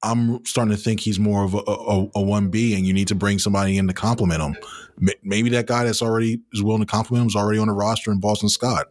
I'm 0.04 0.46
starting 0.46 0.76
to 0.76 0.82
think 0.82 1.00
he's 1.00 1.20
more 1.20 1.44
of 1.44 1.54
a, 1.54 1.58
a, 1.58 2.20
1B 2.20 2.76
and 2.76 2.86
you 2.86 2.94
need 2.94 3.08
to 3.08 3.16
bring 3.16 3.39
somebody 3.39 3.78
in 3.78 3.88
to 3.88 3.94
compliment 3.94 4.42
him. 4.42 4.58
Maybe 5.24 5.50
that 5.52 5.66
guy 5.66 5.86
that's 5.86 6.02
already 6.02 6.42
is 6.52 6.62
willing 6.62 6.82
to 6.82 6.86
compliment 6.86 7.24
him 7.24 7.28
is 7.28 7.36
already 7.36 7.60
on 7.60 7.68
the 7.68 7.74
roster 7.74 8.12
in 8.12 8.20
Boston 8.20 8.50
Scott. 8.50 8.88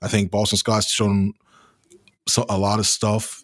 I 0.00 0.08
think 0.08 0.30
Boston 0.30 0.58
Scott's 0.58 0.90
shown 0.90 1.32
a 2.48 2.56
lot 2.56 2.78
of 2.78 2.86
stuff 2.86 3.42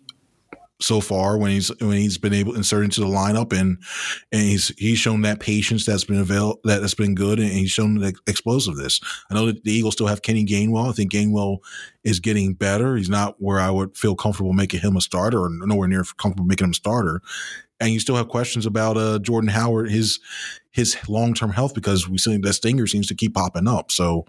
so 0.80 1.00
far 1.00 1.36
when 1.38 1.50
he's 1.50 1.68
when 1.80 1.96
he's 1.96 2.18
been 2.18 2.32
able 2.32 2.52
to 2.52 2.58
insert 2.58 2.84
into 2.84 3.00
the 3.00 3.06
lineup 3.06 3.52
and 3.52 3.78
and 4.30 4.42
he's 4.42 4.68
he's 4.78 4.98
shown 4.98 5.22
that 5.22 5.40
patience 5.40 5.84
that's 5.84 6.04
been 6.04 6.20
avail 6.20 6.60
that 6.64 6.82
has 6.82 6.94
been 6.94 7.14
good 7.14 7.40
and 7.40 7.50
he's 7.50 7.70
shown 7.70 7.96
the 7.96 8.14
explosiveness. 8.26 9.00
I 9.30 9.34
know 9.34 9.46
that 9.46 9.64
the 9.64 9.72
Eagles 9.72 9.94
still 9.94 10.06
have 10.06 10.22
Kenny 10.22 10.44
Gainwell. 10.44 10.88
I 10.88 10.92
think 10.92 11.12
Gainwell 11.12 11.58
is 12.04 12.20
getting 12.20 12.54
better. 12.54 12.96
He's 12.96 13.10
not 13.10 13.36
where 13.38 13.58
I 13.58 13.70
would 13.70 13.96
feel 13.96 14.14
comfortable 14.14 14.52
making 14.52 14.80
him 14.80 14.96
a 14.96 15.00
starter 15.00 15.42
or 15.42 15.50
nowhere 15.50 15.88
near 15.88 16.04
comfortable 16.16 16.46
making 16.46 16.66
him 16.66 16.72
a 16.72 16.74
starter. 16.74 17.20
And 17.80 17.90
you 17.90 18.00
still 18.00 18.16
have 18.16 18.28
questions 18.28 18.66
about 18.66 18.96
uh, 18.96 19.18
Jordan 19.20 19.50
Howard, 19.50 19.90
his 19.90 20.20
his 20.70 20.96
long 21.08 21.34
term 21.34 21.50
health 21.50 21.74
because 21.74 22.08
we 22.08 22.18
see 22.18 22.36
that 22.36 22.52
stinger 22.52 22.86
seems 22.86 23.08
to 23.08 23.14
keep 23.14 23.34
popping 23.34 23.66
up. 23.66 23.90
So 23.90 24.26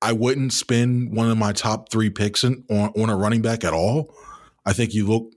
I 0.00 0.12
wouldn't 0.12 0.52
spend 0.52 1.14
one 1.14 1.30
of 1.30 1.38
my 1.38 1.52
top 1.52 1.90
three 1.90 2.10
picks 2.10 2.44
in, 2.44 2.64
on, 2.68 2.88
on 3.00 3.08
a 3.08 3.16
running 3.16 3.40
back 3.40 3.62
at 3.62 3.72
all. 3.72 4.14
I 4.64 4.72
think 4.72 4.94
you 4.94 5.06
look 5.06 5.32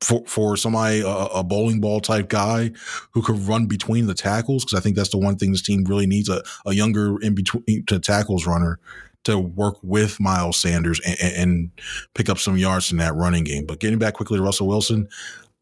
for 0.00 0.22
for 0.26 0.56
somebody 0.56 1.00
a, 1.00 1.08
a, 1.08 1.42
bowling 1.42 1.80
ball 1.80 2.00
type 2.00 2.28
guy 2.28 2.70
who 3.12 3.22
could 3.22 3.38
run 3.38 3.66
between 3.66 4.06
the 4.06 4.14
tackles 4.14 4.64
because 4.64 4.78
I 4.78 4.82
think 4.82 4.94
that's 4.94 5.08
the 5.08 5.18
one 5.18 5.36
thing 5.36 5.52
this 5.52 5.62
team 5.62 5.84
really 5.84 6.06
needs 6.06 6.28
a, 6.28 6.42
a 6.66 6.74
younger 6.74 7.18
in 7.22 7.34
between 7.34 7.84
to 7.86 7.98
tackles 7.98 8.46
runner 8.46 8.78
to 9.24 9.38
work 9.38 9.76
with 9.82 10.20
Miles 10.20 10.56
Sanders 10.56 11.00
and, 11.00 11.34
and, 11.34 11.70
pick 12.14 12.28
up 12.28 12.38
some 12.38 12.56
yards 12.56 12.92
in 12.92 12.98
that 12.98 13.14
running 13.14 13.42
game. 13.42 13.66
But 13.66 13.80
getting 13.80 13.98
back 13.98 14.14
quickly 14.14 14.38
to 14.38 14.44
Russell 14.44 14.68
Wilson, 14.68 15.08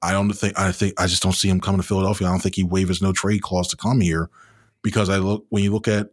I 0.02 0.12
don't 0.12 0.30
think 0.32 0.58
I 0.58 0.70
think 0.72 1.00
I 1.00 1.06
just 1.06 1.22
don't 1.22 1.32
see 1.32 1.48
him 1.48 1.60
coming 1.60 1.80
to 1.80 1.86
Philadelphia. 1.86 2.26
I 2.26 2.30
don't 2.30 2.40
think 2.40 2.56
he 2.56 2.64
waives 2.64 3.00
no 3.00 3.12
trade 3.12 3.42
clause 3.42 3.68
to 3.68 3.76
come 3.76 4.00
here 4.00 4.28
because 4.82 5.08
I 5.08 5.16
look 5.18 5.46
when 5.48 5.62
you 5.62 5.72
look 5.72 5.88
at 5.88 6.10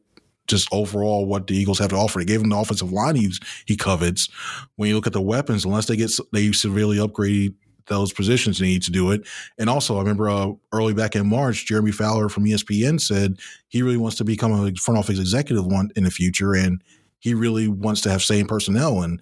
just 0.52 0.68
overall 0.72 1.26
what 1.26 1.48
the 1.48 1.56
Eagles 1.56 1.80
have 1.80 1.90
to 1.90 1.96
offer. 1.96 2.20
They 2.20 2.26
gave 2.26 2.42
him 2.42 2.50
the 2.50 2.58
offensive 2.58 2.92
line 2.92 3.16
he 3.16 3.32
he 3.66 3.76
covets. 3.76 4.30
When 4.76 4.90
you 4.90 4.96
look 4.96 5.08
at 5.08 5.14
the 5.14 5.22
weapons, 5.22 5.66
unless 5.66 5.88
they 5.88 5.96
get 5.96 6.12
they 6.32 6.52
severely 6.52 7.00
upgrade 7.00 7.56
those 7.88 8.14
positions, 8.14 8.60
they 8.60 8.68
need 8.68 8.84
to 8.84 8.92
do 8.92 9.12
it. 9.12 9.28
And 9.58 9.70
also, 9.70 9.96
I 9.96 10.00
remember 10.00 10.30
uh, 10.30 10.52
early 10.72 10.94
back 10.94 11.16
in 11.16 11.28
March, 11.28 11.66
Jeremy 11.66 11.92
Fowler 11.92 12.30
from 12.30 12.46
ESPN 12.46 13.02
said 13.02 13.40
he 13.70 13.82
really 13.82 13.98
wants 13.98 14.18
to 14.18 14.24
become 14.24 14.52
a 14.52 14.74
front 14.76 15.00
office 15.00 15.20
executive 15.20 15.66
one 15.66 15.90
in 15.96 16.04
the 16.04 16.12
future, 16.12 16.54
and 16.54 16.82
he 17.20 17.34
really 17.34 17.68
wants 17.68 18.02
to 18.02 18.12
have 18.12 18.22
same 18.22 18.48
personnel. 18.48 19.02
And 19.02 19.22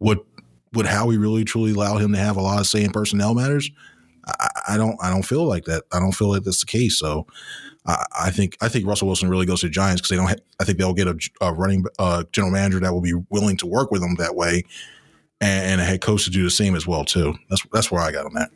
would 0.00 0.20
would 0.72 0.86
Howie 0.86 1.16
really 1.16 1.44
truly 1.44 1.72
allow 1.72 1.96
him 1.96 2.12
to 2.12 2.18
have 2.18 2.36
a 2.36 2.42
lot 2.42 2.60
of 2.60 2.80
in 2.80 2.92
personnel 2.92 3.34
matters? 3.34 3.70
I, 4.26 4.48
I 4.70 4.76
don't 4.76 4.96
I 5.02 5.10
don't 5.10 5.24
feel 5.24 5.44
like 5.44 5.64
that. 5.64 5.84
I 5.92 5.98
don't 5.98 6.12
feel 6.12 6.28
like 6.30 6.42
that's 6.42 6.60
the 6.60 6.66
case. 6.66 6.98
So 6.98 7.26
I, 7.86 8.30
think 8.30 8.56
I 8.60 8.68
think 8.68 8.86
Russell 8.86 9.06
Wilson 9.06 9.28
really 9.28 9.46
goes 9.46 9.60
to 9.60 9.68
Giants 9.68 10.00
because 10.00 10.10
they 10.10 10.16
don't. 10.16 10.28
Ha- 10.28 10.44
I 10.60 10.64
think 10.64 10.78
they'll 10.78 10.94
get 10.94 11.06
a, 11.06 11.16
a 11.40 11.52
running 11.52 11.84
uh, 11.98 12.24
general 12.32 12.52
manager 12.52 12.80
that 12.80 12.92
will 12.92 13.00
be 13.00 13.14
willing 13.30 13.56
to 13.58 13.66
work 13.66 13.90
with 13.90 14.00
them 14.00 14.16
that 14.16 14.34
way, 14.34 14.64
and, 15.40 15.72
and, 15.72 15.80
a 15.80 15.84
head 15.84 16.00
coach 16.00 16.24
to 16.24 16.30
do 16.30 16.42
the 16.42 16.50
same 16.50 16.74
as 16.74 16.86
well 16.86 17.04
too. 17.04 17.34
That's 17.48 17.62
that's 17.72 17.90
where 17.90 18.02
I 18.02 18.10
got 18.10 18.26
on 18.26 18.34
that. 18.34 18.50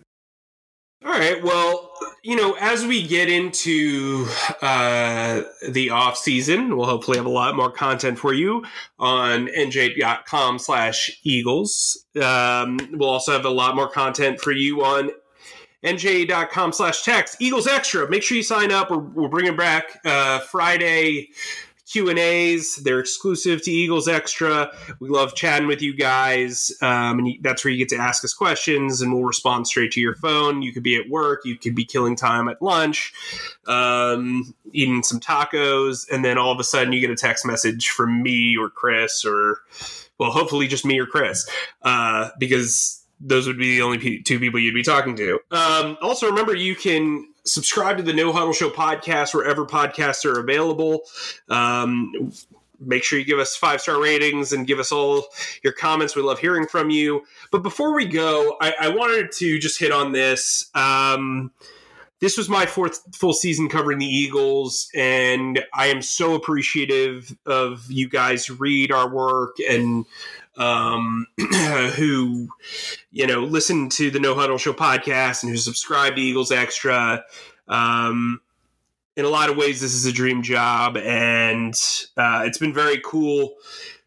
All 1.03 1.13
right. 1.13 1.43
Well, 1.43 1.93
you 2.23 2.37
know, 2.37 2.57
as 2.61 2.85
we 2.85 3.07
get 3.07 3.31
into 3.31 4.27
uh, 4.61 5.43
the 5.67 5.89
off 5.91 6.19
season, 6.19 6.77
we'll 6.77 6.87
hopefully 6.87 7.17
have 7.17 7.25
a 7.25 7.31
lot 7.31 7.57
more 7.57 7.71
content 7.71 8.19
for 8.19 8.35
you 8.35 8.65
on 8.99 9.47
nj.com 9.47 10.59
slash 10.59 11.19
Eagles. 11.23 12.05
Um, 12.21 12.79
we'll 12.93 13.09
also 13.09 13.33
have 13.33 13.47
a 13.47 13.51
lot 13.51 13.77
more 13.77 13.89
content 13.89 14.41
for 14.41 14.53
you 14.53 14.85
on 14.85 15.11
nja.com 15.85 16.73
slash 16.73 17.05
text 17.05 17.37
eagles 17.41 17.67
extra 17.67 18.09
make 18.11 18.23
sure 18.23 18.37
you 18.37 18.43
sign 18.43 18.71
up 18.71 18.91
we're, 18.91 18.99
we're 18.99 19.29
bringing 19.29 19.57
back 19.57 19.99
uh, 20.05 20.41
friday 20.41 21.29
Q 21.91 22.09
and 22.09 22.19
A's. 22.21 22.77
They're 22.77 23.01
exclusive 23.01 23.63
to 23.63 23.71
Eagles 23.71 24.07
Extra. 24.07 24.71
We 25.01 25.09
love 25.09 25.35
chatting 25.35 25.67
with 25.67 25.83
you 25.83 25.93
guys, 25.93 26.71
um, 26.83 27.19
and 27.19 27.35
that's 27.41 27.65
where 27.65 27.73
you 27.73 27.79
get 27.79 27.89
to 27.89 27.97
ask 27.97 28.25
us 28.25 28.33
questions, 28.33 29.01
and 29.01 29.13
we'll 29.13 29.25
respond 29.25 29.67
straight 29.67 29.91
to 29.93 30.01
your 30.01 30.15
phone. 30.15 30.63
You 30.63 30.73
could 30.73 30.85
be 30.85 30.97
at 30.97 31.09
work, 31.09 31.41
you 31.45 31.57
could 31.57 31.75
be 31.75 31.85
killing 31.85 32.15
time 32.15 32.49
at 32.49 32.63
lunch, 32.63 33.13
um, 33.67 34.55
eating 34.73 35.03
some 35.03 35.19
tacos, 35.19 36.07
and 36.13 36.25
then 36.25 36.39
all 36.39 36.53
of 36.53 36.61
a 36.61 36.65
sudden 36.65 36.93
you 36.93 37.01
get 37.01 37.11
a 37.11 37.17
text 37.17 37.45
message 37.45 37.89
from 37.89 38.23
me 38.23 38.57
or 38.57 38.71
Chris 38.71 39.25
or, 39.25 39.59
well, 40.19 40.31
hopefully 40.31 40.69
just 40.69 40.87
me 40.87 41.01
or 41.01 41.07
Chris, 41.07 41.49
uh, 41.83 42.29
because 42.39 43.00
those 43.21 43.47
would 43.47 43.59
be 43.59 43.77
the 43.77 43.83
only 43.83 44.21
two 44.23 44.39
people 44.39 44.59
you'd 44.59 44.75
be 44.75 44.83
talking 44.83 45.17
to. 45.17 45.39
Um, 45.51 45.99
also, 46.01 46.27
remember 46.27 46.55
you 46.55 46.75
can 46.75 47.27
subscribe 47.45 47.97
to 47.99 48.03
the 48.03 48.13
No 48.13 48.33
Huddle 48.33 48.53
Show 48.53 48.71
podcast 48.71 49.35
wherever 49.35 49.67
podcasts 49.67 50.25
are 50.25 50.41
available. 50.41 51.03
Um, 51.49 52.33
make 52.81 53.05
sure 53.05 53.19
you 53.19 53.25
give 53.25 53.39
us 53.39 53.57
five 53.57 53.81
star 53.81 54.01
ratings 54.01 54.53
and 54.53 54.67
give 54.67 54.79
us 54.79 54.91
all 54.91 55.27
your 55.63 55.73
comments. 55.73 56.17
We 56.17 56.23
love 56.23 56.39
hearing 56.39 56.67
from 56.67 56.91
you. 56.91 57.23
But 57.51 57.63
before 57.63 57.95
we 57.95 58.07
go, 58.07 58.57
I, 58.61 58.75
I 58.81 58.89
wanted 58.89 59.33
to 59.33 59.59
just 59.59 59.79
hit 59.79 59.93
on 59.93 60.13
this. 60.13 60.71
Um, 60.75 61.53
this 62.21 62.37
was 62.37 62.51
my 62.51 62.67
fourth 62.67 63.01
full 63.15 63.33
season 63.33 63.71
covering 63.71 63.99
the 63.99 64.07
Eagles, 64.07 64.91
and 64.95 65.65
I 65.73 65.87
am 65.87 66.03
so 66.03 66.35
appreciative 66.35 67.35
of 67.47 67.91
you 67.91 68.11
guys 68.11 68.51
read 68.51 68.93
our 68.93 69.09
work 69.09 69.57
and 69.67 70.05
um, 70.57 71.27
who, 71.97 72.49
you 73.11 73.27
know, 73.27 73.41
listen 73.41 73.89
to 73.91 74.11
the 74.11 74.21
No 74.21 74.35
Huddle 74.35 74.59
Show 74.59 74.73
podcast 74.73 75.43
and 75.43 75.51
who 75.51 75.59
subscribe 75.59 76.17
to 76.17 76.21
Eagles 76.21 76.53
Extra. 76.53 77.25
Um, 77.69 78.41
in 79.17 79.25
a 79.25 79.29
lot 79.29 79.51
of 79.51 79.57
ways, 79.57 79.81
this 79.81 79.95
is 79.95 80.07
a 80.07 80.13
dream 80.13 80.43
job, 80.43 80.97
and 80.97 81.75
uh, 82.17 82.45
it's 82.47 82.59
been 82.59 82.73
very 82.73 83.01
cool 83.05 83.57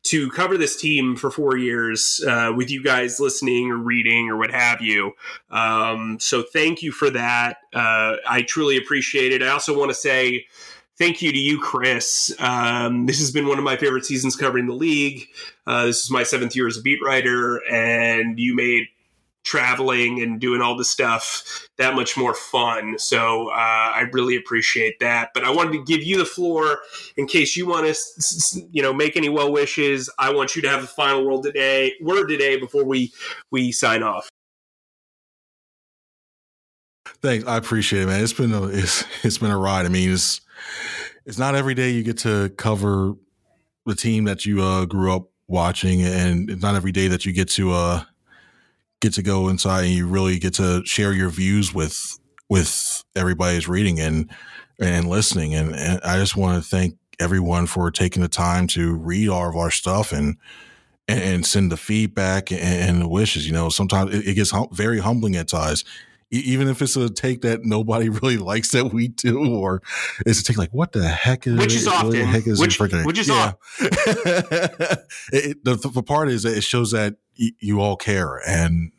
to 0.03 0.29
cover 0.31 0.57
this 0.57 0.75
team 0.75 1.15
for 1.15 1.31
four 1.31 1.55
years 1.57 2.23
uh, 2.27 2.51
with 2.55 2.69
you 2.69 2.83
guys 2.83 3.19
listening 3.19 3.71
or 3.71 3.77
reading 3.77 4.29
or 4.29 4.37
what 4.37 4.51
have 4.51 4.81
you. 4.81 5.13
Um, 5.49 6.17
so 6.19 6.43
thank 6.43 6.81
you 6.81 6.91
for 6.91 7.09
that. 7.09 7.57
Uh, 7.73 8.17
I 8.27 8.43
truly 8.45 8.77
appreciate 8.77 9.31
it. 9.31 9.41
I 9.41 9.49
also 9.49 9.77
want 9.77 9.91
to 9.91 9.95
say 9.95 10.45
thank 10.97 11.21
you 11.21 11.31
to 11.31 11.37
you, 11.37 11.59
Chris. 11.59 12.33
Um, 12.39 13.05
this 13.05 13.19
has 13.19 13.31
been 13.31 13.47
one 13.47 13.57
of 13.57 13.63
my 13.63 13.77
favorite 13.77 14.05
seasons 14.05 14.35
covering 14.35 14.67
the 14.67 14.73
league. 14.73 15.27
Uh, 15.65 15.85
this 15.85 16.03
is 16.03 16.11
my 16.11 16.23
seventh 16.23 16.55
year 16.55 16.67
as 16.67 16.77
a 16.77 16.81
beat 16.81 16.99
writer, 17.03 17.61
and 17.69 18.39
you 18.39 18.55
made 18.55 18.87
traveling 19.43 20.21
and 20.21 20.39
doing 20.39 20.61
all 20.61 20.77
this 20.77 20.89
stuff 20.89 21.67
that 21.77 21.95
much 21.95 22.15
more 22.15 22.33
fun. 22.33 22.97
So 22.97 23.49
uh, 23.49 23.53
I 23.55 24.07
really 24.13 24.37
appreciate 24.37 24.99
that. 24.99 25.31
But 25.33 25.43
I 25.43 25.49
wanted 25.51 25.73
to 25.73 25.83
give 25.83 26.01
you 26.03 26.17
the 26.17 26.25
floor 26.25 26.79
in 27.17 27.27
case 27.27 27.55
you 27.57 27.67
want 27.67 27.93
to, 27.93 28.61
you 28.71 28.81
know, 28.81 28.93
make 28.93 29.17
any 29.17 29.29
well 29.29 29.51
wishes. 29.51 30.09
I 30.17 30.33
want 30.33 30.55
you 30.55 30.61
to 30.61 30.69
have 30.69 30.81
the 30.81 30.87
final 30.87 31.27
word 31.27 31.43
today, 31.43 31.93
word 32.01 32.27
today 32.27 32.57
before 32.57 32.85
we 32.85 33.11
we 33.51 33.71
sign 33.71 34.01
off. 34.01 34.29
Thanks, 37.21 37.45
I 37.45 37.57
appreciate 37.57 38.03
it, 38.03 38.07
man. 38.07 38.23
It's 38.23 38.33
been 38.33 38.53
a 38.53 38.63
it's 38.65 39.03
it's 39.23 39.37
been 39.37 39.51
a 39.51 39.57
ride. 39.57 39.85
I 39.85 39.89
mean, 39.89 40.11
it's 40.11 40.41
it's 41.25 41.37
not 41.37 41.55
every 41.55 41.73
day 41.73 41.91
you 41.91 42.03
get 42.03 42.17
to 42.19 42.49
cover 42.57 43.13
the 43.85 43.95
team 43.95 44.25
that 44.25 44.45
you 44.45 44.61
uh, 44.61 44.85
grew 44.85 45.13
up 45.13 45.29
watching, 45.47 46.01
and 46.01 46.49
it's 46.49 46.61
not 46.61 46.75
every 46.75 46.91
day 46.91 47.07
that 47.07 47.25
you 47.25 47.33
get 47.33 47.49
to 47.49 47.71
uh, 47.71 48.03
get 49.01 49.13
to 49.13 49.21
go 49.21 49.49
inside 49.49 49.83
and 49.83 49.93
you 49.93 50.07
really 50.07 50.39
get 50.39 50.53
to 50.55 50.81
share 50.85 51.13
your 51.13 51.29
views 51.29 51.73
with 51.73 52.19
with 52.49 53.03
everybody's 53.15 53.67
reading 53.67 53.99
and 53.99 54.29
and 54.79 55.09
listening. 55.09 55.53
And, 55.53 55.75
and 55.75 56.01
I 56.03 56.17
just 56.17 56.35
want 56.35 56.61
to 56.61 56.67
thank 56.67 56.97
everyone 57.19 57.67
for 57.67 57.91
taking 57.91 58.21
the 58.21 58.27
time 58.27 58.67
to 58.67 58.95
read 58.95 59.29
all 59.29 59.49
of 59.49 59.55
our 59.55 59.71
stuff 59.71 60.11
and 60.11 60.37
and 61.07 61.45
send 61.45 61.69
the 61.69 61.77
feedback 61.77 62.49
and, 62.51 63.01
the 63.01 63.07
wishes. 63.07 63.45
You 63.45 63.53
know, 63.53 63.67
sometimes 63.67 64.15
it, 64.15 64.35
gets 64.35 64.51
hum- 64.51 64.69
very 64.71 64.99
humbling 64.99 65.35
at 65.35 65.49
times 65.49 65.83
even 66.33 66.67
if 66.67 66.81
it's 66.81 66.95
a 66.95 67.09
take 67.09 67.41
that 67.41 67.63
nobody 67.63 68.09
really 68.21 68.37
likes 68.37 68.71
that 68.71 68.91
we 68.93 69.07
do, 69.07 69.55
or 69.55 69.81
it's 70.25 70.39
a 70.39 70.43
take 70.43 70.57
like, 70.57 70.73
what 70.73 70.91
the 70.91 71.07
heck 71.07 71.45
is 71.47 71.57
which 71.57 71.75
is 71.75 71.87
often, 71.87 72.11
the 72.11 72.25
heck 72.25 72.47
is 72.47 72.59
which, 72.59 72.79
freaking, 72.79 73.05
which 73.05 73.19
is 73.19 73.27
yeah. 73.27 73.53
it, 75.31 75.63
the, 75.63 75.91
the 75.93 76.03
part 76.03 76.29
is 76.29 76.43
that 76.43 76.57
it 76.57 76.63
shows 76.63 76.91
that 76.91 77.15
y- 77.39 77.51
you 77.59 77.81
all 77.81 77.95
care, 77.95 78.41
and 78.47 78.91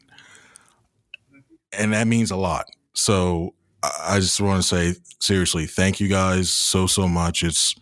and 1.73 1.93
that 1.93 2.07
means 2.07 2.31
a 2.31 2.37
lot. 2.37 2.67
So 2.95 3.55
I 3.83 4.21
just 4.21 4.41
want 4.41 4.63
to 4.63 4.69
say 4.69 4.95
seriously, 5.21 5.67
thank 5.67 6.01
you 6.01 6.09
guys 6.09 6.51
so 6.51 6.87
so 6.87 7.09
much. 7.09 7.43
It's 7.43 7.75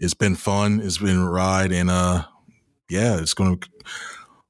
it's 0.00 0.14
been 0.14 0.34
fun. 0.34 0.80
It's 0.80 0.98
been 0.98 1.18
a 1.18 1.30
ride, 1.30 1.72
and 1.72 1.90
uh, 1.90 2.24
yeah, 2.88 3.20
it's 3.20 3.34
going 3.34 3.58
to 3.58 3.68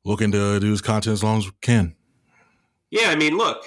looking 0.04 0.32
to 0.32 0.58
do 0.60 0.70
this 0.70 0.80
content 0.80 1.12
as 1.12 1.22
long 1.22 1.38
as 1.38 1.46
we 1.46 1.52
can. 1.60 1.94
Yeah, 2.90 3.10
I 3.10 3.16
mean, 3.16 3.36
look, 3.36 3.64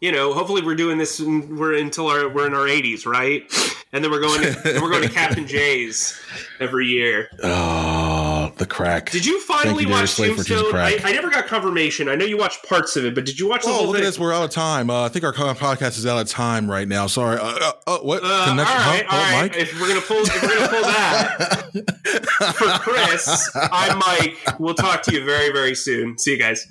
you 0.00 0.12
know, 0.12 0.32
hopefully 0.32 0.62
we're 0.62 0.76
doing 0.76 0.98
this. 0.98 1.18
and 1.18 1.58
we're 1.58 1.74
until 1.74 2.06
our 2.08 2.28
we're 2.28 2.46
in 2.46 2.54
our 2.54 2.66
80s, 2.66 3.04
right? 3.06 3.42
And 3.92 4.04
then 4.04 4.10
we're 4.10 4.20
going. 4.20 4.42
To, 4.42 4.80
we're 4.82 4.90
going 4.90 5.02
to 5.02 5.08
Captain 5.08 5.46
Jay's 5.46 6.20
every 6.60 6.86
year. 6.86 7.30
Oh, 7.42 8.52
the 8.58 8.66
crack! 8.66 9.10
Did 9.10 9.24
you 9.24 9.40
finally 9.40 9.84
you, 9.84 9.90
watch 9.90 10.16
Tombstone? 10.16 10.76
I, 10.76 10.98
I, 11.02 11.12
never 11.12 11.30
got 11.30 11.46
confirmation. 11.46 12.08
I 12.08 12.14
know 12.14 12.26
you 12.26 12.36
watched 12.36 12.68
parts 12.68 12.96
of 12.96 13.06
it, 13.06 13.14
but 13.14 13.24
did 13.24 13.40
you 13.40 13.48
watch? 13.48 13.62
Oh, 13.64 13.80
the 13.80 13.86
look 13.86 13.96
at 13.96 14.02
this. 14.02 14.18
We're 14.18 14.34
out 14.34 14.44
of 14.44 14.50
time. 14.50 14.90
Uh, 14.90 15.06
I 15.06 15.08
think 15.08 15.24
our 15.24 15.32
podcast 15.32 15.96
is 15.96 16.06
out 16.06 16.20
of 16.20 16.28
time 16.28 16.70
right 16.70 16.86
now. 16.86 17.06
Sorry. 17.06 17.38
Uh, 17.38 17.44
uh, 17.46 17.72
uh 17.86 17.98
what? 18.00 18.22
Uh, 18.22 18.26
All 18.26 18.56
right, 18.56 19.06
huh? 19.08 19.16
all 19.16 19.40
right. 19.40 19.50
Mike? 19.50 19.56
If 19.56 19.80
we're 19.80 19.88
gonna 19.88 20.00
pull, 20.02 20.18
if 20.18 20.42
we're 20.42 20.54
gonna 20.54 20.68
pull 20.68 20.82
that 20.82 22.54
for 22.56 22.90
Chris, 22.90 23.50
I'm 23.72 23.98
Mike. 23.98 24.36
We'll 24.58 24.74
talk 24.74 25.02
to 25.04 25.14
you 25.14 25.24
very, 25.24 25.50
very 25.50 25.74
soon. 25.74 26.18
See 26.18 26.32
you 26.32 26.38
guys. 26.38 26.66